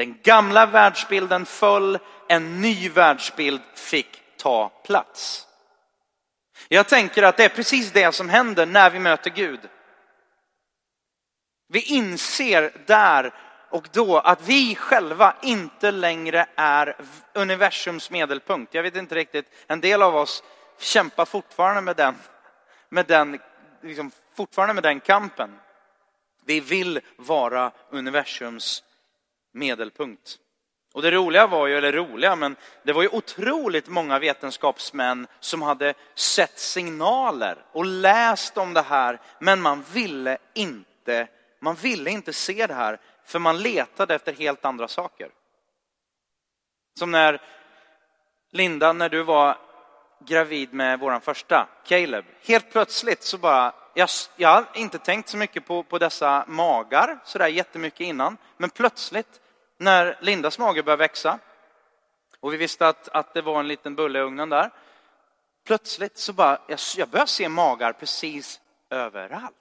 Den 0.00 0.18
gamla 0.22 0.66
världsbilden 0.66 1.46
föll, 1.46 1.98
en 2.28 2.60
ny 2.60 2.88
världsbild 2.88 3.60
fick 3.74 4.22
ta 4.36 4.68
plats. 4.68 5.46
Jag 6.68 6.88
tänker 6.88 7.22
att 7.22 7.36
det 7.36 7.44
är 7.44 7.48
precis 7.48 7.92
det 7.92 8.14
som 8.14 8.28
händer 8.28 8.66
när 8.66 8.90
vi 8.90 8.98
möter 8.98 9.30
Gud. 9.30 9.60
Vi 11.68 11.80
inser 11.80 12.72
där 12.86 13.34
och 13.70 13.88
då 13.92 14.18
att 14.18 14.48
vi 14.48 14.74
själva 14.74 15.36
inte 15.42 15.90
längre 15.90 16.46
är 16.56 16.96
universums 17.34 18.10
medelpunkt. 18.10 18.74
Jag 18.74 18.82
vet 18.82 18.96
inte 18.96 19.14
riktigt, 19.14 19.46
en 19.66 19.80
del 19.80 20.02
av 20.02 20.16
oss 20.16 20.42
kämpar 20.78 21.24
fortfarande 21.24 21.80
med 21.80 21.96
den, 21.96 22.14
med 22.88 23.06
den, 23.06 23.40
liksom, 23.82 24.10
fortfarande 24.36 24.74
med 24.74 24.82
den 24.82 25.00
kampen. 25.00 25.58
Vi 26.44 26.60
vill 26.60 27.00
vara 27.16 27.72
universums 27.90 28.84
medelpunkt. 29.52 30.38
Och 30.92 31.02
det 31.02 31.10
roliga 31.10 31.46
var 31.46 31.66
ju, 31.66 31.76
eller 31.76 31.92
roliga, 31.92 32.36
men 32.36 32.56
det 32.82 32.92
var 32.92 33.02
ju 33.02 33.08
otroligt 33.08 33.88
många 33.88 34.18
vetenskapsmän 34.18 35.26
som 35.40 35.62
hade 35.62 35.94
sett 36.14 36.58
signaler 36.58 37.64
och 37.72 37.84
läst 37.84 38.58
om 38.58 38.74
det 38.74 38.82
här, 38.82 39.20
men 39.38 39.60
man 39.60 39.84
ville 39.92 40.38
inte, 40.54 41.28
man 41.60 41.74
ville 41.74 42.10
inte 42.10 42.32
se 42.32 42.66
det 42.66 42.74
här, 42.74 43.00
för 43.24 43.38
man 43.38 43.58
letade 43.62 44.14
efter 44.14 44.32
helt 44.32 44.64
andra 44.64 44.88
saker. 44.88 45.30
Som 46.98 47.10
när 47.10 47.40
Linda, 48.52 48.92
när 48.92 49.08
du 49.08 49.22
var 49.22 49.58
gravid 50.26 50.74
med 50.74 51.00
vår 51.00 51.20
första, 51.20 51.68
Caleb. 51.84 52.24
Helt 52.46 52.72
plötsligt 52.72 53.22
så 53.22 53.38
bara, 53.38 53.72
jag, 53.94 54.08
jag 54.36 54.48
har 54.48 54.64
inte 54.74 54.98
tänkt 54.98 55.28
så 55.28 55.36
mycket 55.36 55.66
på, 55.66 55.82
på 55.82 55.98
dessa 55.98 56.44
magar 56.48 57.18
sådär 57.24 57.48
jättemycket 57.48 58.00
innan, 58.00 58.36
men 58.56 58.70
plötsligt 58.70 59.40
när 59.78 60.18
Lindas 60.20 60.58
mage 60.58 60.82
började 60.82 61.00
växa 61.00 61.38
och 62.40 62.52
vi 62.52 62.56
visste 62.56 62.88
att, 62.88 63.08
att 63.08 63.34
det 63.34 63.42
var 63.42 63.60
en 63.60 63.68
liten 63.68 63.94
bulle 63.94 64.18
i 64.18 64.22
ugnen 64.22 64.48
där. 64.48 64.70
Plötsligt 65.66 66.18
så 66.18 66.32
bara, 66.32 66.58
jag, 66.66 66.78
jag 66.96 67.08
började 67.08 67.30
se 67.30 67.48
magar 67.48 67.92
precis 67.92 68.60
överallt. 68.90 69.54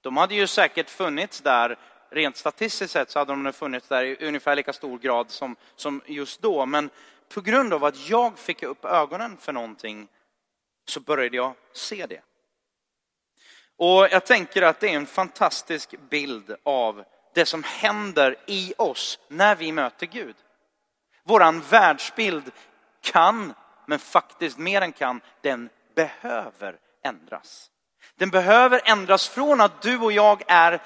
De 0.00 0.16
hade 0.16 0.34
ju 0.34 0.46
säkert 0.46 0.90
funnits 0.90 1.40
där, 1.40 1.78
rent 2.10 2.36
statistiskt 2.36 2.92
sett 2.92 3.10
så 3.10 3.18
hade 3.18 3.32
de 3.32 3.52
funnits 3.52 3.88
där 3.88 4.04
i 4.04 4.26
ungefär 4.26 4.56
lika 4.56 4.72
stor 4.72 4.98
grad 4.98 5.30
som, 5.30 5.56
som 5.76 6.00
just 6.06 6.42
då. 6.42 6.66
Men 6.66 6.90
på 7.34 7.40
grund 7.40 7.72
av 7.72 7.84
att 7.84 8.08
jag 8.08 8.38
fick 8.38 8.62
upp 8.62 8.84
ögonen 8.84 9.36
för 9.36 9.52
någonting 9.52 10.08
så 10.88 11.00
började 11.00 11.36
jag 11.36 11.54
se 11.72 12.06
det. 12.06 12.22
Och 13.76 14.08
jag 14.10 14.26
tänker 14.26 14.62
att 14.62 14.80
det 14.80 14.88
är 14.88 14.96
en 14.96 15.06
fantastisk 15.06 15.94
bild 16.10 16.56
av 16.62 17.04
det 17.34 17.46
som 17.46 17.62
händer 17.62 18.36
i 18.46 18.74
oss 18.78 19.18
när 19.28 19.56
vi 19.56 19.72
möter 19.72 20.06
Gud. 20.06 20.36
Våran 21.24 21.60
världsbild 21.60 22.52
kan, 23.00 23.54
men 23.86 23.98
faktiskt 23.98 24.58
mer 24.58 24.80
än 24.82 24.92
kan, 24.92 25.20
den 25.40 25.68
behöver 25.94 26.78
ändras. 27.04 27.70
Den 28.16 28.30
behöver 28.30 28.80
ändras 28.84 29.28
från 29.28 29.60
att 29.60 29.82
du 29.82 29.98
och 29.98 30.12
jag 30.12 30.42
är 30.46 30.82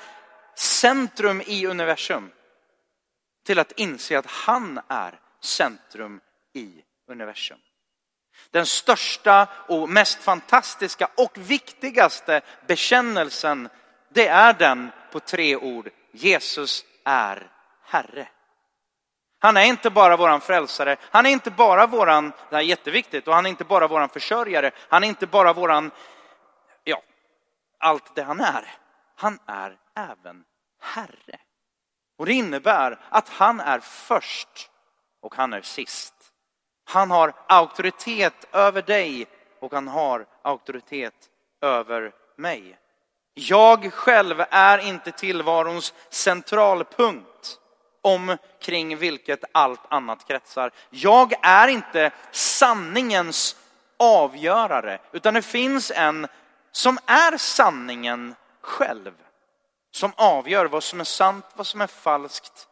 centrum 0.55 1.43
i 1.47 1.67
universum 1.67 2.31
till 3.45 3.59
att 3.59 3.73
inse 3.73 4.19
att 4.19 4.27
han 4.27 4.81
är 4.89 5.21
centrum 5.41 6.21
i 6.55 6.85
universum. 7.09 7.59
Den 8.51 8.67
största 8.67 9.49
och 9.69 9.89
mest 9.89 10.19
fantastiska 10.19 11.09
och 11.17 11.39
viktigaste 11.39 12.41
bekännelsen, 12.67 13.69
det 14.09 14.29
är 14.29 14.53
den 14.53 14.91
på 15.13 15.21
tre 15.21 15.57
ord. 15.57 15.91
Jesus 16.13 16.85
är 17.05 17.51
Herre. 17.85 18.29
Han 19.39 19.57
är 19.57 19.65
inte 19.65 19.91
bara 19.91 20.17
våran 20.17 20.41
frälsare, 20.41 20.97
han 21.01 21.27
är 21.27 21.31
inte 21.31 21.51
bara 21.51 21.87
våran, 21.87 22.31
det 22.31 22.57
här 22.57 22.63
är 22.63 22.67
jätteviktigt, 22.67 23.29
och 23.29 23.35
han 23.35 23.47
är 23.47 23.51
inte 23.51 23.65
bara 23.65 23.89
våran 23.89 24.09
försörjare, 24.09 24.71
han 24.89 25.05
är 25.05 25.09
inte 25.09 25.27
bara 25.27 25.53
våran, 25.53 25.91
ja, 26.85 27.03
allt 27.79 28.15
det 28.15 28.23
han 28.23 28.41
är. 28.41 28.73
Han 29.17 29.39
är 29.47 29.79
även 29.97 30.45
Herre. 30.81 31.39
Och 32.19 32.27
det 32.27 32.33
innebär 32.33 33.01
att 33.09 33.29
han 33.29 33.61
är 33.61 33.81
först 33.81 34.71
och 35.21 35.35
han 35.35 35.53
är 35.53 35.63
sist. 35.63 36.14
Han 36.85 37.11
har 37.11 37.33
auktoritet 37.47 38.47
över 38.53 38.83
dig 38.83 39.27
och 39.61 39.73
han 39.73 39.89
har 39.89 40.27
auktoritet 40.43 41.15
över 41.61 42.13
mig. 42.37 42.79
Jag 43.35 43.93
själv 43.93 44.45
är 44.51 44.79
inte 44.79 45.13
tillvarons 45.13 45.95
centralpunkt 46.11 47.59
omkring 48.03 48.97
vilket 48.97 49.45
allt 49.53 49.81
annat 49.89 50.27
kretsar. 50.27 50.71
Jag 50.91 51.33
är 51.43 51.69
inte 51.69 52.11
sanningens 52.31 53.57
avgörare, 53.97 54.99
utan 55.13 55.35
det 55.35 55.43
finns 55.43 55.91
en 55.91 56.27
som 56.73 56.99
är 57.07 57.37
sanningen 57.39 58.35
själv. 58.61 59.13
Som 59.91 60.13
avgör 60.17 60.67
vad 60.67 60.85
som 60.85 61.01
är 61.01 61.05
sant, 61.05 61.45
vad 61.55 61.67
som 61.67 61.81
är 61.81 61.87
falskt. 61.87 62.69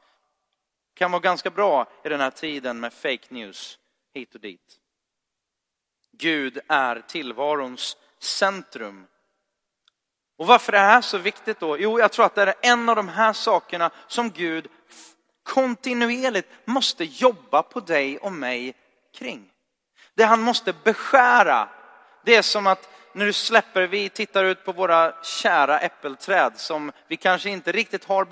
Det 0.95 0.99
kan 0.99 1.11
vara 1.11 1.21
ganska 1.21 1.51
bra 1.51 1.87
i 2.05 2.09
den 2.09 2.21
här 2.21 2.31
tiden 2.31 2.81
med 2.81 2.93
fake 2.93 3.27
news 3.29 3.79
hit 4.15 4.35
och 4.35 4.41
dit. 4.41 4.79
Gud 6.13 6.59
är 6.69 7.01
tillvarons 7.01 7.97
centrum. 8.19 9.07
Och 10.37 10.47
varför 10.47 10.73
är 10.73 10.77
det 10.77 10.87
här 10.87 11.01
så 11.01 11.19
viktigt 11.19 11.61
då? 11.61 11.79
Jo, 11.79 11.99
jag 11.99 12.13
tror 12.13 12.27
att 12.27 12.35
det 12.35 12.43
är 12.43 12.55
en 12.63 12.89
av 12.89 12.97
de 12.97 13.09
här 13.09 13.33
sakerna 13.33 13.91
som 14.07 14.31
Gud 14.31 14.69
kontinuerligt 15.43 16.49
måste 16.65 17.05
jobba 17.05 17.63
på 17.63 17.81
dig 17.81 18.19
och 18.19 18.33
mig 18.33 18.75
kring. 19.15 19.51
Det 20.15 20.25
han 20.25 20.41
måste 20.41 20.75
beskära. 20.85 21.69
Det 22.25 22.37
är 22.37 22.43
som 22.43 22.67
att 22.67 22.89
när 23.13 23.27
du 23.27 23.33
släpper, 23.33 23.87
vi 23.87 24.09
tittar 24.09 24.45
ut 24.45 24.65
på 24.65 24.73
våra 24.73 25.23
kära 25.23 25.81
äppelträd 25.81 26.53
som 26.57 26.93
vi 27.09 27.17
kanske 27.17 27.51
inte 27.51 27.73
riktigt 27.73 28.05
har 28.05 28.25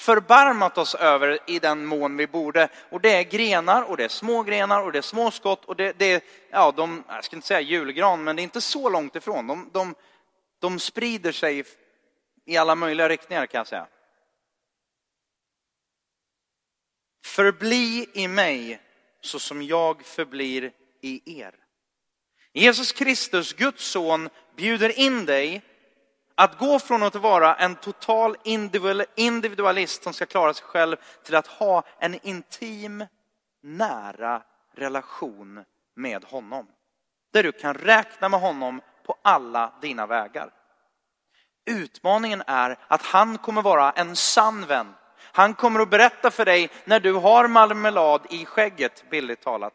förbarmat 0.00 0.78
oss 0.78 0.94
över 0.94 1.38
i 1.46 1.58
den 1.58 1.86
mån 1.86 2.16
vi 2.16 2.26
borde. 2.26 2.68
Och 2.90 3.00
det 3.00 3.10
är 3.10 3.22
grenar 3.22 3.82
och 3.82 3.96
det 3.96 4.04
är 4.04 4.08
små 4.08 4.42
grenar 4.42 4.82
och 4.82 4.92
det 4.92 4.98
är 4.98 5.02
små 5.02 5.30
skott 5.30 5.64
och 5.64 5.76
det, 5.76 5.98
det 5.98 6.24
ja, 6.50 6.72
de, 6.76 7.04
jag 7.08 7.24
ska 7.24 7.36
inte 7.36 7.48
säga 7.48 7.60
julgran, 7.60 8.24
men 8.24 8.36
det 8.36 8.42
är 8.42 8.44
inte 8.44 8.60
så 8.60 8.88
långt 8.88 9.16
ifrån. 9.16 9.46
De, 9.46 9.70
de, 9.72 9.94
de 10.58 10.78
sprider 10.78 11.32
sig 11.32 11.64
i 12.44 12.56
alla 12.56 12.74
möjliga 12.74 13.08
riktningar 13.08 13.46
kan 13.46 13.58
jag 13.58 13.66
säga. 13.66 13.86
Förbli 17.24 18.08
i 18.14 18.28
mig 18.28 18.80
så 19.20 19.38
som 19.38 19.62
jag 19.62 20.02
förblir 20.02 20.72
i 21.00 21.40
er. 21.40 21.54
Jesus 22.52 22.92
Kristus, 22.92 23.52
Guds 23.52 23.84
son, 23.84 24.28
bjuder 24.56 24.98
in 24.98 25.26
dig 25.26 25.62
att 26.40 26.58
gå 26.58 26.78
från 26.78 27.02
att 27.02 27.14
vara 27.14 27.54
en 27.54 27.74
total 27.74 28.36
individualist 29.14 30.02
som 30.02 30.12
ska 30.12 30.26
klara 30.26 30.54
sig 30.54 30.66
själv 30.66 30.96
till 31.24 31.34
att 31.34 31.46
ha 31.46 31.82
en 31.98 32.26
intim, 32.26 33.06
nära 33.62 34.42
relation 34.74 35.64
med 35.96 36.24
honom. 36.24 36.66
Där 37.32 37.42
du 37.42 37.52
kan 37.52 37.74
räkna 37.74 38.28
med 38.28 38.40
honom 38.40 38.80
på 39.06 39.16
alla 39.22 39.72
dina 39.80 40.06
vägar. 40.06 40.50
Utmaningen 41.66 42.42
är 42.46 42.78
att 42.88 43.02
han 43.02 43.38
kommer 43.38 43.62
vara 43.62 43.90
en 43.90 44.16
sann 44.16 44.66
vän. 44.66 44.94
Han 45.16 45.54
kommer 45.54 45.80
att 45.80 45.90
berätta 45.90 46.30
för 46.30 46.44
dig 46.44 46.70
när 46.84 47.00
du 47.00 47.12
har 47.12 47.48
marmelad 47.48 48.26
i 48.30 48.44
skägget, 48.44 49.04
billigt 49.10 49.40
talat. 49.40 49.74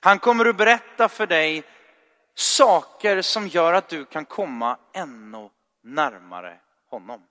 Han 0.00 0.18
kommer 0.18 0.44
att 0.44 0.56
berätta 0.56 1.08
för 1.08 1.26
dig 1.26 1.64
saker 2.36 3.22
som 3.22 3.48
gör 3.48 3.72
att 3.72 3.88
du 3.88 4.04
kan 4.04 4.24
komma 4.24 4.78
ännu 4.92 5.50
närmare 5.82 6.60
honom. 6.90 7.22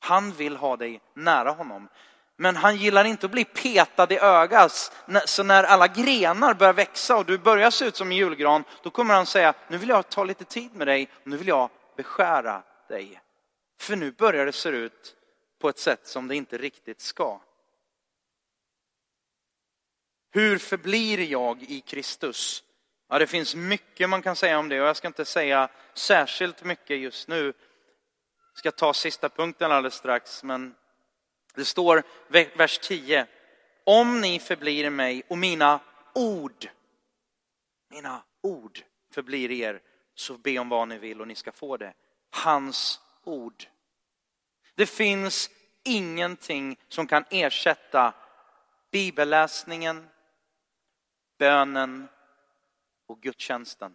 Han 0.00 0.32
vill 0.32 0.56
ha 0.56 0.76
dig 0.76 1.00
nära 1.14 1.50
honom. 1.50 1.88
Men 2.36 2.56
han 2.56 2.76
gillar 2.76 3.04
inte 3.04 3.26
att 3.26 3.32
bli 3.32 3.44
petad 3.44 4.12
i 4.12 4.18
ögat. 4.18 4.92
Så 5.24 5.42
när 5.42 5.64
alla 5.64 5.88
grenar 5.88 6.54
börjar 6.54 6.72
växa 6.72 7.16
och 7.16 7.26
du 7.26 7.38
börjar 7.38 7.70
se 7.70 7.84
ut 7.84 7.96
som 7.96 8.10
en 8.10 8.16
julgran, 8.16 8.64
då 8.82 8.90
kommer 8.90 9.14
han 9.14 9.26
säga, 9.26 9.54
nu 9.68 9.78
vill 9.78 9.88
jag 9.88 10.08
ta 10.08 10.24
lite 10.24 10.44
tid 10.44 10.74
med 10.74 10.86
dig, 10.86 11.08
nu 11.24 11.36
vill 11.36 11.48
jag 11.48 11.70
beskära 11.96 12.62
dig. 12.88 13.20
För 13.80 13.96
nu 13.96 14.12
börjar 14.12 14.46
det 14.46 14.52
se 14.52 14.68
ut 14.68 15.16
på 15.58 15.68
ett 15.68 15.78
sätt 15.78 16.06
som 16.06 16.28
det 16.28 16.36
inte 16.36 16.58
riktigt 16.58 17.00
ska. 17.00 17.40
Hur 20.30 20.58
förblir 20.58 21.22
jag 21.22 21.62
i 21.62 21.80
Kristus? 21.80 22.64
Ja, 23.08 23.18
det 23.18 23.26
finns 23.26 23.54
mycket 23.54 24.08
man 24.08 24.22
kan 24.22 24.36
säga 24.36 24.58
om 24.58 24.68
det 24.68 24.80
och 24.80 24.88
jag 24.88 24.96
ska 24.96 25.08
inte 25.08 25.24
säga 25.24 25.68
särskilt 25.94 26.64
mycket 26.64 26.98
just 26.98 27.28
nu. 27.28 27.44
Jag 28.52 28.58
ska 28.58 28.70
ta 28.70 28.94
sista 28.94 29.28
punkten 29.28 29.72
alldeles 29.72 29.94
strax, 29.94 30.42
men 30.42 30.74
det 31.54 31.64
står 31.64 32.02
vers 32.56 32.78
10. 32.78 33.26
Om 33.84 34.20
ni 34.20 34.38
förblir 34.38 34.84
i 34.84 34.90
mig 34.90 35.22
och 35.28 35.38
mina 35.38 35.80
ord, 36.14 36.68
mina 37.88 38.22
ord 38.40 38.80
förblir 39.10 39.50
er, 39.50 39.80
så 40.14 40.36
be 40.36 40.58
om 40.58 40.68
vad 40.68 40.88
ni 40.88 40.98
vill 40.98 41.20
och 41.20 41.28
ni 41.28 41.34
ska 41.34 41.52
få 41.52 41.76
det. 41.76 41.94
Hans 42.30 43.00
ord. 43.24 43.64
Det 44.74 44.86
finns 44.86 45.50
ingenting 45.84 46.78
som 46.88 47.06
kan 47.06 47.24
ersätta 47.30 48.14
bibelläsningen, 48.90 50.08
bönen 51.38 52.08
och 53.08 53.20
gudstjänsten. 53.20 53.92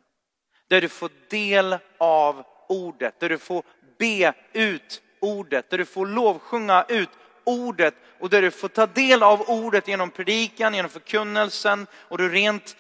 Där 0.67 0.81
du 0.81 0.89
får 0.89 1.11
del 1.29 1.77
av 1.97 2.45
ordet, 2.69 3.19
där 3.19 3.29
du 3.29 3.37
får 3.37 3.63
be 3.99 4.33
ut 4.53 5.01
ordet, 5.19 5.69
där 5.69 5.77
du 5.77 5.85
får 5.85 6.05
lovsjunga 6.05 6.85
ut 6.89 7.09
ordet 7.43 7.95
och 8.19 8.29
där 8.29 8.41
du 8.41 8.51
får 8.51 8.67
ta 8.67 8.85
del 8.85 9.23
av 9.23 9.41
ordet 9.41 9.87
genom 9.87 10.11
predikan, 10.11 10.73
genom 10.73 10.91
förkunnelsen 10.91 11.87
och 11.93 12.17
du 12.17 12.29
rent 12.29 12.77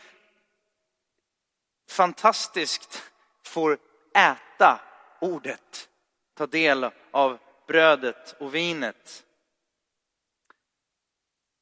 fantastiskt 1.89 3.11
får 3.45 3.77
äta 4.15 4.81
ordet, 5.21 5.89
ta 6.35 6.47
del 6.47 6.89
av 7.11 7.39
brödet 7.67 8.35
och 8.39 8.55
vinet. 8.55 9.23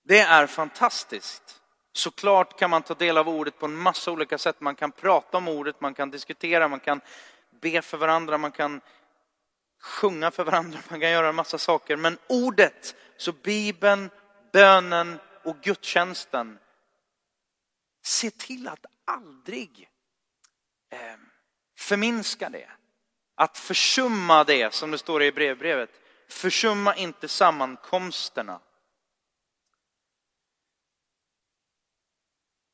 Det 0.03 0.19
är 0.19 0.47
fantastiskt. 0.47 1.60
Såklart 1.93 2.59
kan 2.59 2.69
man 2.69 2.81
ta 2.81 2.93
del 2.93 3.17
av 3.17 3.29
ordet 3.29 3.59
på 3.59 3.65
en 3.65 3.75
massa 3.75 4.11
olika 4.11 4.37
sätt. 4.37 4.61
Man 4.61 4.75
kan 4.75 4.91
prata 4.91 5.37
om 5.37 5.47
ordet, 5.47 5.81
man 5.81 5.93
kan 5.93 6.11
diskutera, 6.11 6.67
man 6.67 6.79
kan 6.79 7.01
be 7.61 7.81
för 7.81 7.97
varandra, 7.97 8.37
man 8.37 8.51
kan 8.51 8.81
sjunga 9.81 10.31
för 10.31 10.43
varandra, 10.43 10.79
man 10.89 10.99
kan 10.99 11.09
göra 11.09 11.29
en 11.29 11.35
massa 11.35 11.57
saker. 11.57 11.97
Men 11.97 12.17
ordet, 12.27 12.95
så 13.17 13.31
Bibeln, 13.31 14.09
bönen 14.51 15.19
och 15.43 15.61
gudstjänsten, 15.61 16.59
se 18.03 18.31
till 18.31 18.67
att 18.67 18.85
aldrig 19.05 19.89
eh, 20.91 20.99
förminska 21.77 22.49
det. 22.49 22.69
Att 23.35 23.57
försumma 23.57 24.43
det, 24.43 24.73
som 24.73 24.91
det 24.91 24.97
står 24.97 25.23
i 25.23 25.31
brevbrevet. 25.31 25.89
Försumma 26.29 26.95
inte 26.95 27.27
sammankomsterna. 27.27 28.59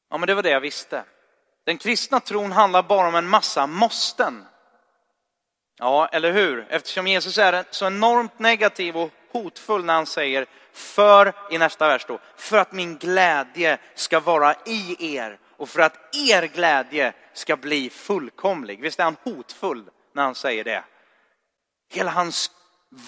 Ja, 0.10 0.18
men 0.18 0.28
det 0.28 0.34
var 0.34 0.44
det 0.44 0.50
jag 0.50 0.62
visste. 0.62 1.04
Den 1.66 1.78
kristna 1.78 2.20
tron 2.20 2.52
handlar 2.52 2.84
bara 2.84 3.08
om 3.08 3.16
en 3.16 3.28
massa 3.28 3.68
måsten. 3.68 4.46
Ja, 5.78 6.08
eller 6.08 6.32
hur? 6.32 6.68
Eftersom 6.70 7.08
Jesus 7.08 7.38
är 7.38 7.66
så 7.72 7.88
enormt 7.88 8.40
negativ 8.40 8.98
och 8.98 9.12
hotfull 9.32 9.86
när 9.86 9.94
han 9.94 10.06
säger 10.06 10.46
för, 10.74 11.34
i 11.52 11.58
nästa 11.58 11.88
vers 11.88 12.06
då, 12.08 12.20
för 12.36 12.58
att 12.58 12.72
min 12.72 12.98
glädje 12.98 13.78
ska 13.96 14.20
vara 14.20 14.56
i 14.66 15.16
er 15.16 15.40
och 15.58 15.70
för 15.70 15.80
att 15.82 16.16
er 16.16 16.44
glädje 16.44 17.14
ska 17.34 17.58
bli 17.58 17.90
fullkomlig. 17.90 18.82
Visst 18.82 19.00
är 19.00 19.04
han 19.04 19.18
hotfull 19.24 19.90
när 20.14 20.24
han 20.24 20.36
säger 20.36 20.64
det? 20.64 20.84
Hela 21.90 22.12
hans 22.12 22.52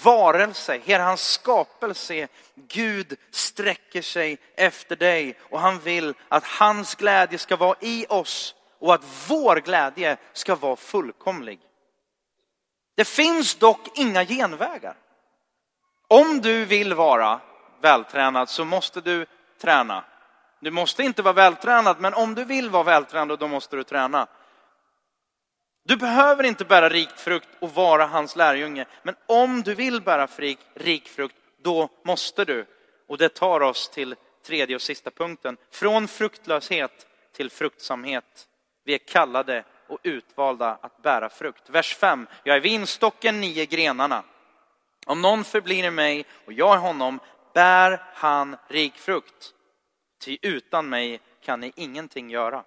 varelse, 0.04 0.80
hela 0.84 1.04
hans 1.04 1.32
skapelse, 1.32 2.28
Gud 2.56 3.17
sträcker 3.32 4.02
sig 4.02 4.38
efter 4.56 4.95
dig 4.95 5.38
och 5.49 5.60
han 5.60 5.80
vill 5.80 6.13
att 6.28 6.43
hans 6.43 6.95
glädje 6.95 7.38
ska 7.38 7.56
vara 7.56 7.75
i 7.80 8.06
oss 8.10 8.56
och 8.80 8.93
att 8.93 9.04
vår 9.28 9.56
glädje 9.56 10.17
ska 10.34 10.56
vara 10.56 10.75
fullkomlig. 10.75 11.60
Det 12.95 13.06
finns 13.06 13.56
dock 13.56 13.97
inga 13.97 14.25
genvägar. 14.25 14.95
Om 16.08 16.41
du 16.41 16.65
vill 16.65 16.93
vara 16.93 17.39
vältränad 17.82 18.49
så 18.49 18.65
måste 18.65 19.02
du 19.02 19.25
träna. 19.62 20.04
Du 20.60 20.71
måste 20.71 21.04
inte 21.04 21.21
vara 21.21 21.34
vältränad, 21.34 21.99
men 21.99 22.13
om 22.13 22.36
du 22.36 22.45
vill 22.45 22.69
vara 22.69 22.84
vältränad 22.84 23.39
då 23.39 23.47
måste 23.47 23.75
du 23.75 23.84
träna. 23.84 24.28
Du 25.89 25.97
behöver 25.97 26.43
inte 26.43 26.65
bära 26.65 26.89
rik 26.89 27.10
frukt 27.15 27.49
och 27.60 27.73
vara 27.73 28.06
hans 28.06 28.36
lärjunge, 28.36 28.86
men 29.04 29.15
om 29.25 29.62
du 29.62 29.75
vill 29.75 30.02
bära 30.02 30.28
rik, 30.38 30.60
rik 30.73 31.08
frukt, 31.08 31.36
då 31.62 31.89
måste 32.06 32.45
du. 32.45 32.65
Och 33.08 33.17
det 33.17 33.30
tar 33.30 33.60
oss 33.60 33.89
till 33.89 34.15
tredje 34.45 34.75
och 34.75 34.82
sista 34.82 35.12
punkten. 35.12 35.58
Från 35.71 36.08
fruktlöshet 36.08 37.08
till 37.34 37.49
fruktsamhet. 37.49 38.47
Vi 38.86 38.93
är 38.93 38.97
kallade 38.97 39.63
och 39.88 39.99
utvalda 40.04 40.78
att 40.82 41.02
bära 41.02 41.30
frukt. 41.30 41.69
Vers 41.69 41.95
5. 41.95 42.28
Jag 42.43 42.56
är 42.56 42.62
vinstocken, 42.62 43.41
ni 43.41 43.60
är 43.60 43.65
grenarna. 43.65 44.23
Om 45.06 45.21
någon 45.21 45.43
förblir 45.43 45.84
i 45.84 45.91
mig 45.91 46.25
och 46.45 46.54
jag 46.54 46.75
i 46.75 46.80
honom 46.80 47.19
bär 47.54 48.04
han 48.13 48.56
rik 48.67 48.95
frukt. 48.95 49.54
Ty 50.21 50.38
utan 50.41 50.89
mig 50.89 51.21
kan 51.41 51.60
ni 51.60 51.73
ingenting 51.75 52.30
göra. 52.30 52.63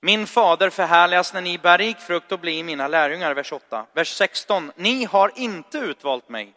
Min 0.00 0.26
fader 0.26 0.70
förhärligas 0.70 1.32
när 1.34 1.40
ni 1.40 1.58
bär 1.58 1.78
rik 1.78 1.98
frukt 1.98 2.32
och 2.32 2.40
blir 2.40 2.64
mina 2.64 2.88
lärjungar. 2.88 3.34
Vers 3.34 3.52
8. 3.52 3.86
Vers 3.92 4.08
16. 4.08 4.72
Ni 4.76 5.04
har 5.04 5.32
inte 5.36 5.78
utvalt 5.78 6.28
mig, 6.28 6.54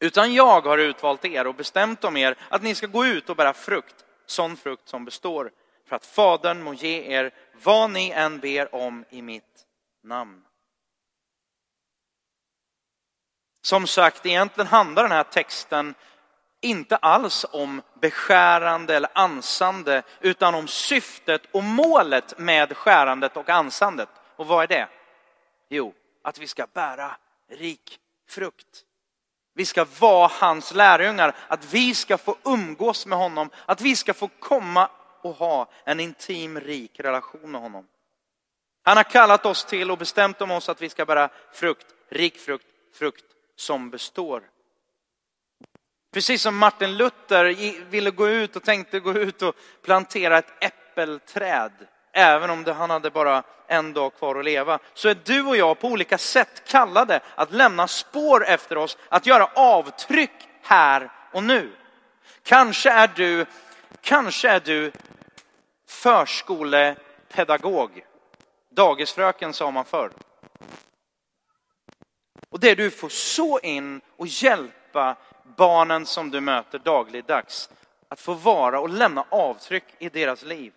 utan 0.00 0.34
jag 0.34 0.60
har 0.60 0.78
utvalt 0.78 1.24
er 1.24 1.46
och 1.46 1.54
bestämt 1.54 2.04
om 2.04 2.16
er 2.16 2.36
att 2.48 2.62
ni 2.62 2.74
ska 2.74 2.86
gå 2.86 3.06
ut 3.06 3.30
och 3.30 3.36
bära 3.36 3.52
frukt, 3.52 4.04
sån 4.26 4.56
frukt 4.56 4.88
som 4.88 5.04
består, 5.04 5.50
för 5.88 5.96
att 5.96 6.06
Fadern 6.06 6.62
må 6.62 6.74
ge 6.74 7.12
er 7.12 7.30
vad 7.62 7.90
ni 7.90 8.10
än 8.10 8.38
ber 8.38 8.74
om 8.74 9.04
i 9.10 9.22
mitt 9.22 9.66
namn. 10.02 10.42
Som 13.62 13.86
sagt, 13.86 14.26
egentligen 14.26 14.66
handlar 14.66 15.02
den 15.02 15.12
här 15.12 15.22
texten 15.22 15.94
inte 16.66 16.96
alls 16.96 17.46
om 17.52 17.82
beskärande 18.00 18.96
eller 18.96 19.10
ansande, 19.14 20.02
utan 20.20 20.54
om 20.54 20.68
syftet 20.68 21.42
och 21.52 21.64
målet 21.64 22.38
med 22.38 22.76
skärandet 22.76 23.36
och 23.36 23.50
ansandet. 23.50 24.08
Och 24.36 24.46
vad 24.46 24.62
är 24.62 24.66
det? 24.66 24.88
Jo, 25.68 25.94
att 26.22 26.38
vi 26.38 26.46
ska 26.46 26.66
bära 26.72 27.16
rik 27.50 27.98
frukt. 28.28 28.84
Vi 29.54 29.64
ska 29.64 29.86
vara 29.98 30.30
hans 30.32 30.74
lärjungar, 30.74 31.36
att 31.48 31.72
vi 31.72 31.94
ska 31.94 32.18
få 32.18 32.36
umgås 32.44 33.06
med 33.06 33.18
honom, 33.18 33.50
att 33.66 33.80
vi 33.80 33.96
ska 33.96 34.14
få 34.14 34.28
komma 34.28 34.90
och 35.22 35.34
ha 35.34 35.68
en 35.84 36.00
intim, 36.00 36.60
rik 36.60 37.00
relation 37.00 37.50
med 37.50 37.60
honom. 37.60 37.86
Han 38.82 38.96
har 38.96 39.04
kallat 39.04 39.46
oss 39.46 39.64
till 39.64 39.90
och 39.90 39.98
bestämt 39.98 40.40
om 40.40 40.50
oss 40.50 40.68
att 40.68 40.82
vi 40.82 40.88
ska 40.88 41.04
bära 41.04 41.28
frukt, 41.52 41.86
rik 42.08 42.38
frukt, 42.38 42.66
frukt 42.94 43.24
som 43.56 43.90
består. 43.90 44.42
Precis 46.16 46.42
som 46.42 46.56
Martin 46.56 46.96
Luther 46.96 47.44
ville 47.90 48.10
gå 48.10 48.28
ut 48.28 48.56
och 48.56 48.62
tänkte 48.62 49.00
gå 49.00 49.12
ut 49.12 49.42
och 49.42 49.54
plantera 49.82 50.38
ett 50.38 50.52
äppelträd, 50.60 51.72
även 52.12 52.50
om 52.50 52.64
han 52.66 52.90
hade 52.90 53.10
bara 53.10 53.42
en 53.66 53.92
dag 53.92 54.14
kvar 54.14 54.36
att 54.36 54.44
leva, 54.44 54.78
så 54.94 55.08
är 55.08 55.16
du 55.24 55.42
och 55.42 55.56
jag 55.56 55.78
på 55.78 55.88
olika 55.88 56.18
sätt 56.18 56.62
kallade 56.68 57.20
att 57.34 57.52
lämna 57.52 57.88
spår 57.88 58.46
efter 58.46 58.78
oss, 58.78 58.98
att 59.08 59.26
göra 59.26 59.50
avtryck 59.54 60.48
här 60.62 61.10
och 61.32 61.42
nu. 61.42 61.72
Kanske 62.42 62.90
är 62.90 63.10
du, 63.16 63.46
kanske 64.00 64.48
är 64.48 64.60
du 64.60 64.92
förskolepedagog. 65.88 68.04
Dagisfröken 68.70 69.52
sa 69.52 69.70
man 69.70 69.84
förr. 69.84 70.10
Och 72.48 72.60
det 72.60 72.74
du 72.74 72.90
får 72.90 73.08
så 73.08 73.58
in 73.58 74.00
och 74.16 74.26
hjälpa 74.26 75.16
barnen 75.56 76.06
som 76.06 76.30
du 76.30 76.40
möter 76.40 76.78
dagligdags 76.78 77.70
att 78.08 78.20
få 78.20 78.34
vara 78.34 78.80
och 78.80 78.88
lämna 78.88 79.24
avtryck 79.28 79.84
i 79.98 80.08
deras 80.08 80.42
liv. 80.42 80.72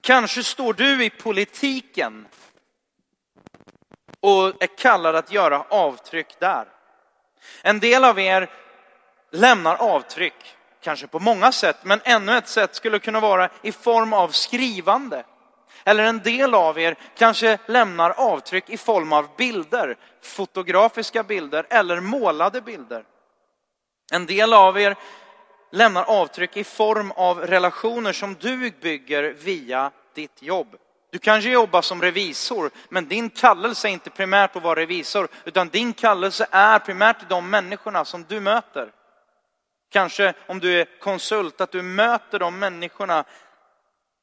Kanske 0.00 0.44
står 0.44 0.72
du 0.72 1.04
i 1.04 1.10
politiken 1.10 2.26
och 4.20 4.62
är 4.62 4.76
kallad 4.78 5.16
att 5.16 5.32
göra 5.32 5.64
avtryck 5.68 6.38
där. 6.38 6.64
En 7.62 7.80
del 7.80 8.04
av 8.04 8.18
er 8.18 8.50
lämnar 9.30 9.76
avtryck, 9.76 10.56
kanske 10.80 11.06
på 11.06 11.18
många 11.18 11.52
sätt, 11.52 11.76
men 11.82 12.00
ännu 12.04 12.36
ett 12.36 12.48
sätt 12.48 12.74
skulle 12.74 12.98
kunna 12.98 13.20
vara 13.20 13.48
i 13.62 13.72
form 13.72 14.12
av 14.12 14.28
skrivande. 14.28 15.24
Eller 15.84 16.04
en 16.04 16.18
del 16.18 16.54
av 16.54 16.78
er 16.78 16.96
kanske 17.16 17.58
lämnar 17.66 18.10
avtryck 18.10 18.70
i 18.70 18.76
form 18.76 19.12
av 19.12 19.28
bilder, 19.36 19.96
fotografiska 20.22 21.22
bilder 21.22 21.66
eller 21.70 22.00
målade 22.00 22.60
bilder. 22.60 23.04
En 24.10 24.26
del 24.26 24.52
av 24.52 24.78
er 24.80 24.96
lämnar 25.70 26.04
avtryck 26.04 26.56
i 26.56 26.64
form 26.64 27.10
av 27.10 27.40
relationer 27.40 28.12
som 28.12 28.34
du 28.34 28.70
bygger 28.70 29.22
via 29.22 29.90
ditt 30.14 30.42
jobb. 30.42 30.76
Du 31.10 31.18
kanske 31.18 31.50
jobbar 31.50 31.82
som 31.82 32.02
revisor, 32.02 32.70
men 32.88 33.08
din 33.08 33.30
kallelse 33.30 33.88
är 33.88 33.92
inte 33.92 34.10
primärt 34.10 34.56
att 34.56 34.62
vara 34.62 34.80
revisor, 34.80 35.28
utan 35.44 35.68
din 35.68 35.92
kallelse 35.92 36.46
är 36.50 36.78
primärt 36.78 37.18
till 37.18 37.28
de 37.28 37.50
människorna 37.50 38.04
som 38.04 38.24
du 38.28 38.40
möter. 38.40 38.92
Kanske 39.90 40.34
om 40.46 40.58
du 40.58 40.80
är 40.80 40.98
konsult, 41.00 41.60
att 41.60 41.72
du 41.72 41.82
möter 41.82 42.38
de 42.38 42.58
människorna 42.58 43.24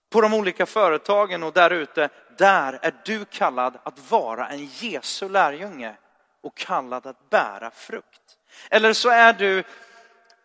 på 0.09 0.21
de 0.21 0.33
olika 0.33 0.65
företagen 0.65 1.43
och 1.43 1.53
där 1.53 1.71
ute. 1.71 2.09
Där 2.37 2.79
är 2.81 2.93
du 3.05 3.25
kallad 3.25 3.77
att 3.83 4.11
vara 4.11 4.47
en 4.47 4.65
Jesu 4.65 5.29
lärjunge 5.29 5.95
och 6.41 6.55
kallad 6.55 7.07
att 7.07 7.29
bära 7.29 7.71
frukt. 7.71 8.26
Eller 8.69 8.93
så 8.93 9.09
är 9.09 9.33
du 9.33 9.63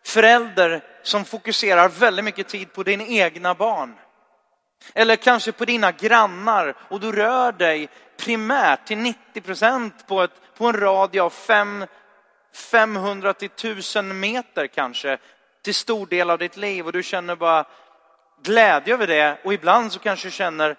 förälder 0.05 0.81
som 1.03 1.25
fokuserar 1.25 1.89
väldigt 1.89 2.25
mycket 2.25 2.47
tid 2.47 2.73
på 2.73 2.83
dina 2.83 3.03
egna 3.03 3.53
barn. 3.53 3.95
Eller 4.93 5.15
kanske 5.15 5.51
på 5.51 5.65
dina 5.65 5.91
grannar 5.91 6.75
och 6.79 6.99
du 6.99 7.11
rör 7.11 7.51
dig 7.51 7.89
primärt 8.17 8.85
till 8.85 8.97
90 8.97 9.41
procent 9.41 10.07
på, 10.07 10.27
på 10.57 10.65
en 10.65 10.79
radie 10.79 11.21
av 11.21 11.33
500 12.53 13.33
till 13.33 13.49
1000 13.49 14.19
meter 14.19 14.67
kanske 14.67 15.17
till 15.61 15.75
stor 15.75 16.07
del 16.07 16.29
av 16.29 16.37
ditt 16.37 16.57
liv 16.57 16.85
och 16.85 16.91
du 16.91 17.03
känner 17.03 17.35
bara 17.35 17.65
glädje 18.43 18.93
över 18.93 19.07
det 19.07 19.37
och 19.43 19.53
ibland 19.53 19.91
så 19.91 19.99
kanske 19.99 20.27
du 20.27 20.31
känner 20.31 20.75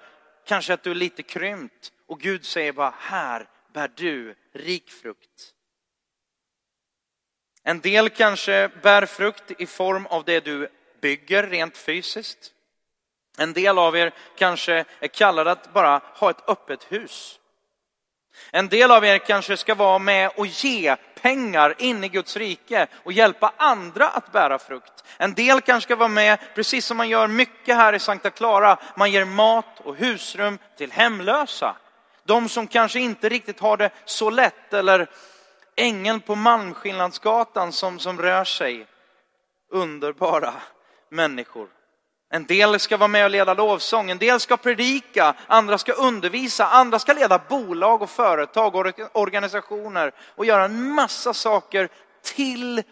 kanske 0.46 0.74
att 0.74 0.82
du 0.82 0.90
är 0.90 0.94
lite 0.94 1.22
krympt 1.22 1.92
och 2.06 2.20
Gud 2.20 2.44
säger 2.44 2.72
bara 2.72 2.94
här 2.98 3.48
bär 3.72 3.90
du 3.94 4.34
rik 4.52 4.90
frukt. 4.90 5.53
En 7.64 7.80
del 7.80 8.10
kanske 8.10 8.70
bär 8.82 9.06
frukt 9.06 9.50
i 9.58 9.66
form 9.66 10.06
av 10.06 10.24
det 10.24 10.40
du 10.40 10.68
bygger 11.00 11.46
rent 11.46 11.76
fysiskt. 11.76 12.50
En 13.38 13.52
del 13.52 13.78
av 13.78 13.96
er 13.96 14.12
kanske 14.36 14.84
är 15.00 15.08
kallade 15.08 15.50
att 15.50 15.72
bara 15.72 16.00
ha 16.14 16.30
ett 16.30 16.48
öppet 16.48 16.92
hus. 16.92 17.38
En 18.50 18.68
del 18.68 18.90
av 18.90 19.04
er 19.04 19.18
kanske 19.18 19.56
ska 19.56 19.74
vara 19.74 19.98
med 19.98 20.30
och 20.36 20.46
ge 20.46 20.96
pengar 21.20 21.74
in 21.78 22.04
i 22.04 22.08
Guds 22.08 22.36
rike 22.36 22.86
och 23.04 23.12
hjälpa 23.12 23.52
andra 23.56 24.08
att 24.08 24.32
bära 24.32 24.58
frukt. 24.58 25.04
En 25.16 25.34
del 25.34 25.60
kanske 25.60 25.86
ska 25.86 25.96
vara 25.96 26.08
med, 26.08 26.38
precis 26.54 26.86
som 26.86 26.96
man 26.96 27.08
gör 27.08 27.26
mycket 27.26 27.76
här 27.76 27.92
i 27.92 27.98
Sankta 27.98 28.30
Clara, 28.30 28.78
man 28.96 29.12
ger 29.12 29.24
mat 29.24 29.80
och 29.80 29.96
husrum 29.96 30.58
till 30.76 30.92
hemlösa. 30.92 31.76
De 32.24 32.48
som 32.48 32.66
kanske 32.66 33.00
inte 33.00 33.28
riktigt 33.28 33.60
har 33.60 33.76
det 33.76 33.90
så 34.04 34.30
lätt 34.30 34.74
eller 34.74 35.10
ängeln 35.76 36.20
på 36.20 36.34
Malmskillnadsgatan 36.34 37.72
som, 37.72 37.98
som 37.98 38.18
rör 38.18 38.44
sig. 38.44 38.86
Underbara 39.70 40.54
människor. 41.08 41.68
En 42.30 42.46
del 42.46 42.80
ska 42.80 42.96
vara 42.96 43.08
med 43.08 43.24
och 43.24 43.30
leda 43.30 43.54
lovsång, 43.54 44.10
en 44.10 44.18
del 44.18 44.40
ska 44.40 44.56
predika, 44.56 45.34
andra 45.46 45.78
ska 45.78 45.92
undervisa, 45.92 46.66
andra 46.66 46.98
ska 46.98 47.12
leda 47.12 47.38
bolag 47.48 48.02
och 48.02 48.10
företag 48.10 48.74
och 48.74 49.00
organisationer 49.12 50.12
och 50.18 50.44
göra 50.44 50.64
en 50.64 50.90
massa 50.90 51.34
saker 51.34 51.88
till 52.22 52.82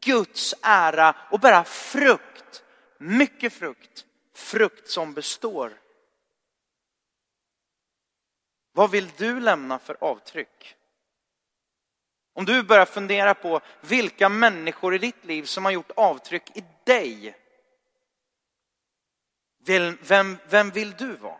Guds 0.00 0.54
ära 0.62 1.14
och 1.30 1.40
bära 1.40 1.64
frukt. 1.64 2.62
Mycket 2.98 3.52
frukt. 3.52 4.04
Frukt 4.34 4.88
som 4.88 5.14
består. 5.14 5.72
Vad 8.72 8.90
vill 8.90 9.10
du 9.16 9.40
lämna 9.40 9.78
för 9.78 9.96
avtryck? 10.00 10.76
Om 12.34 12.44
du 12.44 12.62
börjar 12.62 12.84
fundera 12.84 13.34
på 13.34 13.60
vilka 13.80 14.28
människor 14.28 14.94
i 14.94 14.98
ditt 14.98 15.24
liv 15.24 15.42
som 15.42 15.64
har 15.64 15.72
gjort 15.72 15.90
avtryck 15.96 16.56
i 16.56 16.64
dig. 16.84 17.36
Vem, 20.00 20.38
vem 20.48 20.70
vill 20.70 20.92
du 20.92 21.16
vara? 21.16 21.36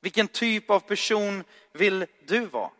Vilken 0.00 0.28
typ 0.28 0.70
av 0.70 0.80
person 0.80 1.44
vill 1.72 2.06
du 2.26 2.46
vara? 2.46 2.70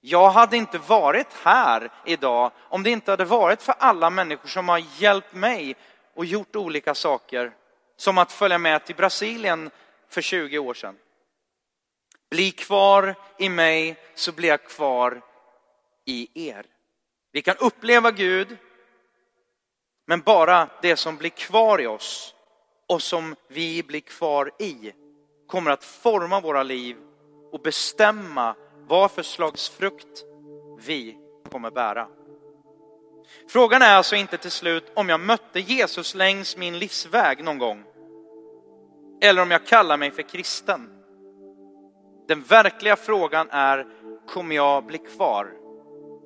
Jag 0.00 0.30
hade 0.30 0.56
inte 0.56 0.78
varit 0.78 1.32
här 1.32 1.90
idag 2.04 2.52
om 2.58 2.82
det 2.82 2.90
inte 2.90 3.10
hade 3.10 3.24
varit 3.24 3.62
för 3.62 3.74
alla 3.78 4.10
människor 4.10 4.48
som 4.48 4.68
har 4.68 4.82
hjälpt 4.98 5.34
mig 5.34 5.76
och 6.14 6.24
gjort 6.24 6.56
olika 6.56 6.94
saker. 6.94 7.52
Som 7.96 8.18
att 8.18 8.32
följa 8.32 8.58
med 8.58 8.84
till 8.84 8.96
Brasilien 8.96 9.70
för 10.08 10.22
20 10.22 10.58
år 10.58 10.74
sedan. 10.74 10.96
Bli 12.30 12.50
kvar 12.50 13.14
i 13.38 13.48
mig 13.48 13.96
så 14.14 14.32
blir 14.32 14.48
jag 14.48 14.64
kvar 14.64 15.22
i 16.04 16.48
er. 16.48 16.66
Vi 17.32 17.42
kan 17.42 17.56
uppleva 17.60 18.10
Gud, 18.10 18.56
men 20.06 20.20
bara 20.20 20.68
det 20.82 20.96
som 20.96 21.16
blir 21.16 21.30
kvar 21.30 21.80
i 21.80 21.86
oss 21.86 22.34
och 22.88 23.02
som 23.02 23.36
vi 23.48 23.82
blir 23.82 24.00
kvar 24.00 24.50
i 24.58 24.92
kommer 25.48 25.70
att 25.70 25.84
forma 25.84 26.40
våra 26.40 26.62
liv 26.62 26.96
och 27.52 27.60
bestämma 27.60 28.54
vad 28.88 29.10
för 29.10 29.22
slags 29.22 29.68
frukt 29.68 30.24
vi 30.80 31.18
kommer 31.50 31.70
bära. 31.70 32.08
Frågan 33.48 33.82
är 33.82 33.96
alltså 33.96 34.16
inte 34.16 34.38
till 34.38 34.50
slut 34.50 34.92
om 34.94 35.08
jag 35.08 35.20
mötte 35.20 35.60
Jesus 35.60 36.14
längs 36.14 36.56
min 36.56 36.78
livsväg 36.78 37.44
någon 37.44 37.58
gång. 37.58 37.84
Eller 39.22 39.42
om 39.42 39.50
jag 39.50 39.66
kallar 39.66 39.96
mig 39.96 40.10
för 40.10 40.22
kristen. 40.22 40.90
Den 42.28 42.42
verkliga 42.42 42.96
frågan 42.96 43.50
är, 43.50 43.86
kommer 44.26 44.56
jag 44.56 44.84
bli 44.84 44.98
kvar 44.98 45.63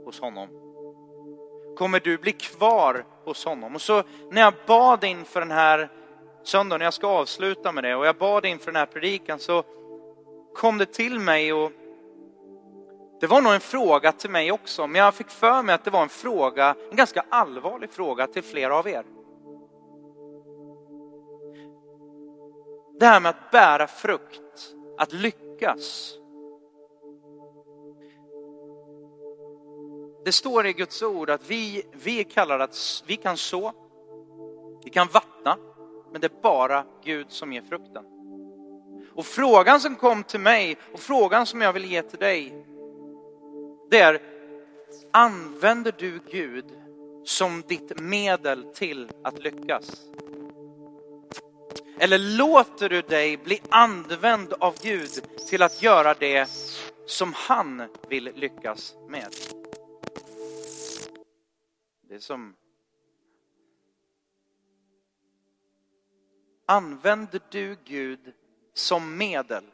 hos 0.08 0.20
honom? 0.20 0.48
Kommer 1.76 2.00
du 2.00 2.18
bli 2.18 2.32
kvar 2.32 3.04
hos 3.24 3.44
honom? 3.44 3.74
Och 3.74 3.82
så 3.82 4.02
när 4.30 4.40
jag 4.40 4.54
bad 4.66 5.04
inför 5.04 5.40
den 5.40 5.50
här 5.50 5.90
söndagen, 6.42 6.84
jag 6.84 6.94
ska 6.94 7.06
avsluta 7.06 7.72
med 7.72 7.84
det, 7.84 7.94
och 7.94 8.06
jag 8.06 8.16
bad 8.16 8.44
inför 8.44 8.66
den 8.66 8.76
här 8.76 8.86
predikan 8.86 9.38
så 9.38 9.62
kom 10.54 10.78
det 10.78 10.86
till 10.86 11.18
mig 11.18 11.52
och 11.52 11.72
det 13.20 13.26
var 13.26 13.40
nog 13.40 13.52
en 13.52 13.60
fråga 13.60 14.12
till 14.12 14.30
mig 14.30 14.52
också, 14.52 14.86
men 14.86 15.00
jag 15.00 15.14
fick 15.14 15.30
för 15.30 15.62
mig 15.62 15.74
att 15.74 15.84
det 15.84 15.90
var 15.90 16.02
en 16.02 16.08
fråga, 16.08 16.74
en 16.90 16.96
ganska 16.96 17.24
allvarlig 17.28 17.90
fråga 17.90 18.26
till 18.26 18.42
flera 18.42 18.76
av 18.76 18.88
er. 18.88 19.04
Det 23.00 23.06
här 23.06 23.20
med 23.20 23.30
att 23.30 23.50
bära 23.50 23.86
frukt, 23.86 24.74
att 24.98 25.12
lyckas. 25.12 26.17
Det 30.24 30.32
står 30.32 30.66
i 30.66 30.72
Guds 30.72 31.02
ord 31.02 31.30
att 31.30 31.50
vi, 31.50 31.82
vi 31.92 32.24
kallar 32.24 32.58
att 32.58 33.04
vi 33.06 33.16
kan 33.16 33.36
så, 33.36 33.72
vi 34.84 34.90
kan 34.90 35.08
vattna, 35.12 35.56
men 36.12 36.20
det 36.20 36.26
är 36.26 36.42
bara 36.42 36.84
Gud 37.04 37.26
som 37.28 37.52
ger 37.52 37.62
frukten. 37.62 38.04
Och 39.14 39.26
frågan 39.26 39.80
som 39.80 39.96
kom 39.96 40.24
till 40.24 40.40
mig 40.40 40.76
och 40.92 41.00
frågan 41.00 41.46
som 41.46 41.60
jag 41.60 41.72
vill 41.72 41.84
ge 41.84 42.02
till 42.02 42.18
dig, 42.18 42.64
det 43.90 43.98
är, 43.98 44.22
använder 45.12 45.94
du 45.98 46.20
Gud 46.30 46.64
som 47.24 47.62
ditt 47.68 48.00
medel 48.00 48.64
till 48.74 49.10
att 49.24 49.38
lyckas? 49.38 50.08
Eller 51.98 52.18
låter 52.18 52.88
du 52.88 53.02
dig 53.02 53.36
bli 53.36 53.60
använd 53.68 54.52
av 54.52 54.74
Gud 54.82 55.10
till 55.48 55.62
att 55.62 55.82
göra 55.82 56.14
det 56.14 56.48
som 57.06 57.32
han 57.36 57.82
vill 58.08 58.30
lyckas 58.34 58.94
med? 59.08 59.34
Det 62.08 62.14
är 62.14 62.18
som... 62.18 62.56
Använder 66.66 67.40
du 67.50 67.76
Gud 67.84 68.32
som 68.74 69.16
medel 69.16 69.64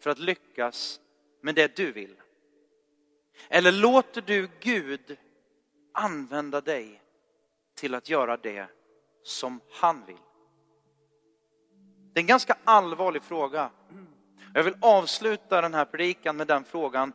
för 0.00 0.10
att 0.10 0.18
lyckas 0.18 1.00
med 1.40 1.54
det 1.54 1.76
du 1.76 1.92
vill? 1.92 2.16
Eller 3.48 3.72
låter 3.72 4.22
du 4.22 4.48
Gud 4.60 5.16
använda 5.92 6.60
dig 6.60 7.02
till 7.74 7.94
att 7.94 8.08
göra 8.08 8.36
det 8.36 8.66
som 9.22 9.60
han 9.70 10.04
vill? 10.06 10.16
Det 12.12 12.20
är 12.20 12.22
en 12.22 12.26
ganska 12.26 12.56
allvarlig 12.64 13.22
fråga. 13.22 13.70
Jag 14.54 14.64
vill 14.64 14.76
avsluta 14.80 15.60
den 15.60 15.74
här 15.74 15.84
predikan 15.84 16.36
med 16.36 16.46
den 16.46 16.64
frågan. 16.64 17.12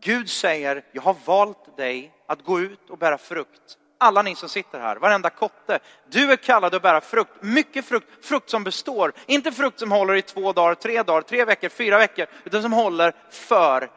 Gud 0.00 0.30
säger, 0.30 0.84
jag 0.92 1.02
har 1.02 1.16
valt 1.26 1.76
dig 1.76 2.12
att 2.26 2.44
gå 2.44 2.60
ut 2.60 2.90
och 2.90 2.98
bära 2.98 3.18
frukt 3.18 3.78
alla 3.98 4.22
ni 4.22 4.34
som 4.34 4.48
sitter 4.48 4.80
här, 4.80 4.96
varenda 4.96 5.30
kotte. 5.30 5.78
Du 6.08 6.32
är 6.32 6.36
kallad 6.36 6.74
att 6.74 6.82
bära 6.82 7.00
frukt, 7.00 7.42
mycket 7.42 7.84
frukt, 7.84 8.26
frukt 8.26 8.50
som 8.50 8.64
består. 8.64 9.12
Inte 9.26 9.52
frukt 9.52 9.78
som 9.78 9.92
håller 9.92 10.14
i 10.14 10.22
två 10.22 10.52
dagar, 10.52 10.74
tre 10.74 11.02
dagar, 11.02 11.22
tre 11.22 11.44
veckor, 11.44 11.68
fyra 11.68 11.98
veckor, 11.98 12.26
utan 12.44 12.62
som 12.62 12.72
håller 12.72 13.14
för 13.30 13.90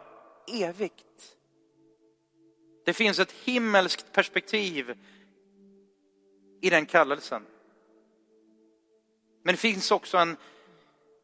evigt. 0.47 1.05
Det 2.85 2.93
finns 2.93 3.19
ett 3.19 3.31
himmelskt 3.31 4.11
perspektiv 4.11 4.97
i 6.61 6.69
den 6.69 6.85
kallelsen. 6.85 7.45
Men 9.43 9.53
det 9.53 9.59
finns 9.59 9.91
också 9.91 10.17
en, 10.17 10.37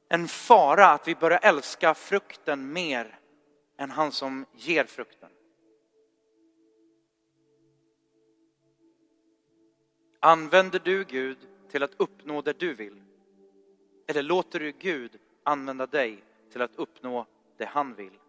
en 0.10 0.28
fara 0.28 0.88
att 0.88 1.08
vi 1.08 1.16
börjar 1.16 1.40
älska 1.44 1.94
frukten 1.94 2.74
mer 2.74 3.20
än 3.78 3.92
han 3.92 4.12
som 4.12 4.46
ger 4.54 4.84
frukten. 4.84 5.30
Använder 10.26 10.80
du 10.80 11.04
Gud 11.04 11.38
till 11.70 11.84
att 11.84 11.94
uppnå 11.98 12.42
det 12.42 12.60
du 12.60 12.74
vill? 12.74 13.02
Eller 14.08 14.22
låter 14.22 14.60
du 14.60 14.72
Gud 14.72 15.20
använda 15.44 15.86
dig 15.86 16.24
till 16.52 16.62
att 16.62 16.76
uppnå 16.76 17.26
det 17.58 17.66
han 17.66 17.96
vill? 17.96 18.20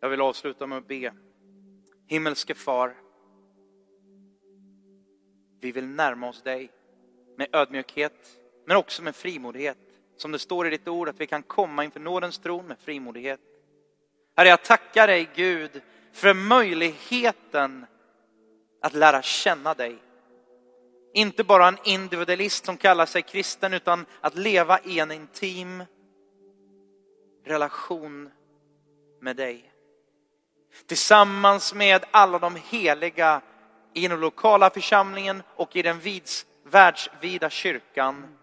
Jag 0.00 0.08
vill 0.08 0.20
avsluta 0.20 0.66
med 0.66 0.78
att 0.78 0.88
be. 0.88 1.14
Himmelske 2.06 2.54
far, 2.54 2.96
vi 5.60 5.72
vill 5.72 5.86
närma 5.86 6.28
oss 6.28 6.42
dig 6.42 6.72
med 7.36 7.48
ödmjukhet, 7.52 8.40
men 8.64 8.76
också 8.76 9.02
med 9.02 9.16
frimodighet. 9.16 9.78
Som 10.16 10.32
det 10.32 10.38
står 10.38 10.66
i 10.66 10.70
ditt 10.70 10.88
ord, 10.88 11.08
att 11.08 11.20
vi 11.20 11.26
kan 11.26 11.42
komma 11.42 11.84
inför 11.84 12.00
nådens 12.00 12.38
tron 12.38 12.66
med 12.66 12.78
frimodighet. 12.78 13.40
Herre, 14.34 14.48
jag 14.48 14.64
tackar 14.64 15.06
dig 15.06 15.30
Gud 15.34 15.82
för 16.16 16.34
möjligheten 16.34 17.86
att 18.82 18.94
lära 18.94 19.22
känna 19.22 19.74
dig. 19.74 19.98
Inte 21.14 21.44
bara 21.44 21.68
en 21.68 21.78
individualist 21.84 22.64
som 22.64 22.76
kallar 22.76 23.06
sig 23.06 23.22
kristen, 23.22 23.74
utan 23.74 24.06
att 24.20 24.34
leva 24.34 24.80
i 24.80 24.98
en 24.98 25.10
intim 25.10 25.84
relation 27.44 28.30
med 29.20 29.36
dig. 29.36 29.72
Tillsammans 30.86 31.74
med 31.74 32.04
alla 32.10 32.38
de 32.38 32.56
heliga 32.70 33.40
i 33.94 34.08
den 34.08 34.20
lokala 34.20 34.70
församlingen 34.70 35.42
och 35.56 35.76
i 35.76 35.82
den 35.82 35.98
vids, 35.98 36.46
världsvida 36.64 37.50
kyrkan 37.50 38.36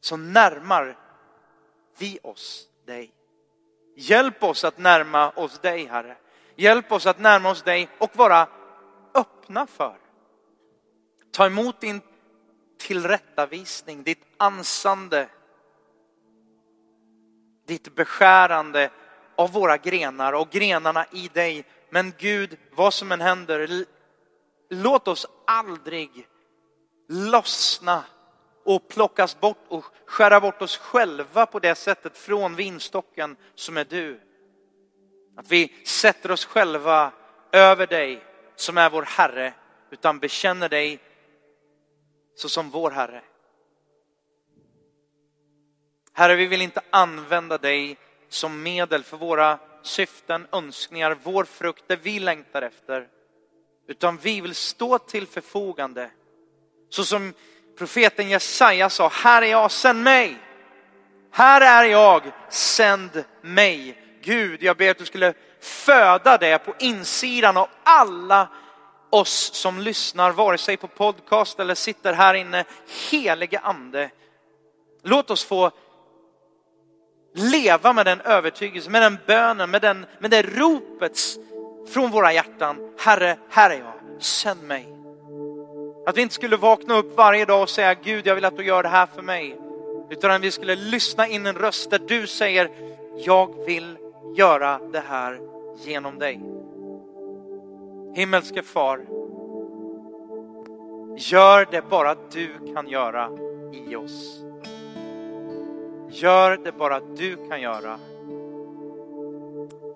så 0.00 0.16
närmar 0.16 0.98
vi 1.98 2.18
oss 2.22 2.68
dig. 2.86 3.10
Hjälp 3.96 4.42
oss 4.42 4.64
att 4.64 4.78
närma 4.78 5.30
oss 5.30 5.58
dig, 5.58 5.84
Herre. 5.84 6.16
Hjälp 6.56 6.92
oss 6.92 7.06
att 7.06 7.18
närma 7.18 7.50
oss 7.50 7.62
dig 7.62 7.88
och 7.98 8.16
vara 8.16 8.48
öppna 9.14 9.66
för. 9.66 9.96
Ta 11.30 11.46
emot 11.46 11.80
din 11.80 12.00
tillrättavisning, 12.78 14.02
ditt 14.02 14.24
ansande, 14.36 15.28
ditt 17.66 17.94
beskärande 17.94 18.90
av 19.36 19.52
våra 19.52 19.76
grenar 19.76 20.32
och 20.32 20.50
grenarna 20.50 21.06
i 21.12 21.28
dig. 21.28 21.64
Men 21.90 22.12
Gud, 22.18 22.58
vad 22.72 22.94
som 22.94 23.12
än 23.12 23.20
händer, 23.20 23.84
låt 24.70 25.08
oss 25.08 25.26
aldrig 25.46 26.28
lossna 27.08 28.04
och 28.64 28.88
plockas 28.88 29.40
bort 29.40 29.64
och 29.68 29.84
skära 30.06 30.40
bort 30.40 30.62
oss 30.62 30.76
själva 30.76 31.46
på 31.46 31.58
det 31.58 31.74
sättet 31.74 32.18
från 32.18 32.56
vinstocken 32.56 33.36
som 33.54 33.76
är 33.76 33.84
du. 33.84 34.20
Att 35.36 35.50
vi 35.50 35.72
sätter 35.84 36.30
oss 36.30 36.44
själva 36.44 37.12
över 37.52 37.86
dig 37.86 38.24
som 38.56 38.78
är 38.78 38.90
vår 38.90 39.02
Herre, 39.02 39.54
utan 39.90 40.18
bekänner 40.18 40.68
dig 40.68 40.98
såsom 42.34 42.70
vår 42.70 42.90
Herre. 42.90 43.22
Herre, 46.12 46.34
vi 46.34 46.46
vill 46.46 46.62
inte 46.62 46.80
använda 46.90 47.58
dig 47.58 47.98
som 48.28 48.62
medel 48.62 49.04
för 49.04 49.16
våra 49.16 49.58
syften, 49.82 50.46
önskningar, 50.52 51.18
vår 51.22 51.44
frukt, 51.44 51.84
det 51.86 51.96
vi 51.96 52.18
längtar 52.20 52.62
efter. 52.62 53.08
Utan 53.88 54.16
vi 54.16 54.40
vill 54.40 54.54
stå 54.54 54.98
till 54.98 55.26
förfogande. 55.26 56.10
Så 56.88 57.04
som 57.04 57.32
profeten 57.78 58.28
Jesaja 58.28 58.90
sa, 58.90 59.08
här 59.08 59.42
är 59.42 59.46
jag, 59.46 59.70
sänd 59.70 60.02
mig. 60.02 60.36
Här 61.30 61.84
är 61.84 61.90
jag, 61.90 62.22
sänd 62.48 63.24
mig. 63.42 64.03
Gud, 64.24 64.62
jag 64.62 64.76
ber 64.76 64.90
att 64.90 64.98
du 64.98 65.06
skulle 65.06 65.34
föda 65.60 66.38
det 66.38 66.58
på 66.58 66.74
insidan 66.78 67.56
av 67.56 67.68
alla 67.82 68.48
oss 69.10 69.50
som 69.54 69.80
lyssnar, 69.80 70.32
vare 70.32 70.58
sig 70.58 70.76
på 70.76 70.88
podcast 70.88 71.60
eller 71.60 71.74
sitter 71.74 72.12
här 72.12 72.34
inne. 72.34 72.64
Helige 73.10 73.58
ande, 73.58 74.10
låt 75.02 75.30
oss 75.30 75.44
få 75.44 75.70
leva 77.34 77.92
med 77.92 78.06
den 78.06 78.20
övertygelsen, 78.20 78.92
med 78.92 79.02
den 79.02 79.18
bönen, 79.26 79.70
med, 79.70 79.82
den, 79.82 80.06
med 80.18 80.30
det 80.30 80.42
ropet 80.42 81.20
från 81.88 82.10
våra 82.10 82.32
hjärtan. 82.32 82.76
Herre, 82.98 83.36
här 83.50 83.70
är 83.70 83.78
jag, 83.78 84.22
sänd 84.22 84.62
mig. 84.62 84.88
Att 86.06 86.16
vi 86.16 86.22
inte 86.22 86.34
skulle 86.34 86.56
vakna 86.56 86.94
upp 86.94 87.16
varje 87.16 87.44
dag 87.44 87.62
och 87.62 87.70
säga 87.70 87.94
Gud, 87.94 88.26
jag 88.26 88.34
vill 88.34 88.44
att 88.44 88.56
du 88.56 88.64
gör 88.64 88.82
det 88.82 88.88
här 88.88 89.06
för 89.14 89.22
mig. 89.22 89.58
Utan 90.10 90.30
att 90.30 90.40
vi 90.40 90.50
skulle 90.50 90.76
lyssna 90.76 91.28
in 91.28 91.46
en 91.46 91.54
röst 91.54 91.90
där 91.90 91.98
du 91.98 92.26
säger, 92.26 92.70
jag 93.18 93.66
vill 93.66 93.96
göra 94.34 94.80
det 94.92 95.00
här 95.00 95.40
genom 95.84 96.18
dig. 96.18 96.40
Himmelske 98.14 98.62
far, 98.62 99.06
gör 101.16 101.66
det 101.70 101.88
bara 101.90 102.14
du 102.32 102.74
kan 102.74 102.88
göra 102.88 103.30
i 103.72 103.96
oss. 103.96 104.44
Gör 106.08 106.56
det 106.56 106.72
bara 106.72 107.00
du 107.00 107.36
kan 107.48 107.60
göra. 107.60 107.98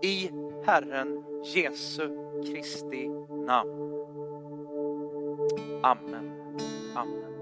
I 0.03 0.31
Herren 0.67 1.25
Jesu 1.45 2.09
Kristi 2.47 3.09
namn. 3.47 3.89
Amen. 5.83 6.33
Amen. 6.95 7.38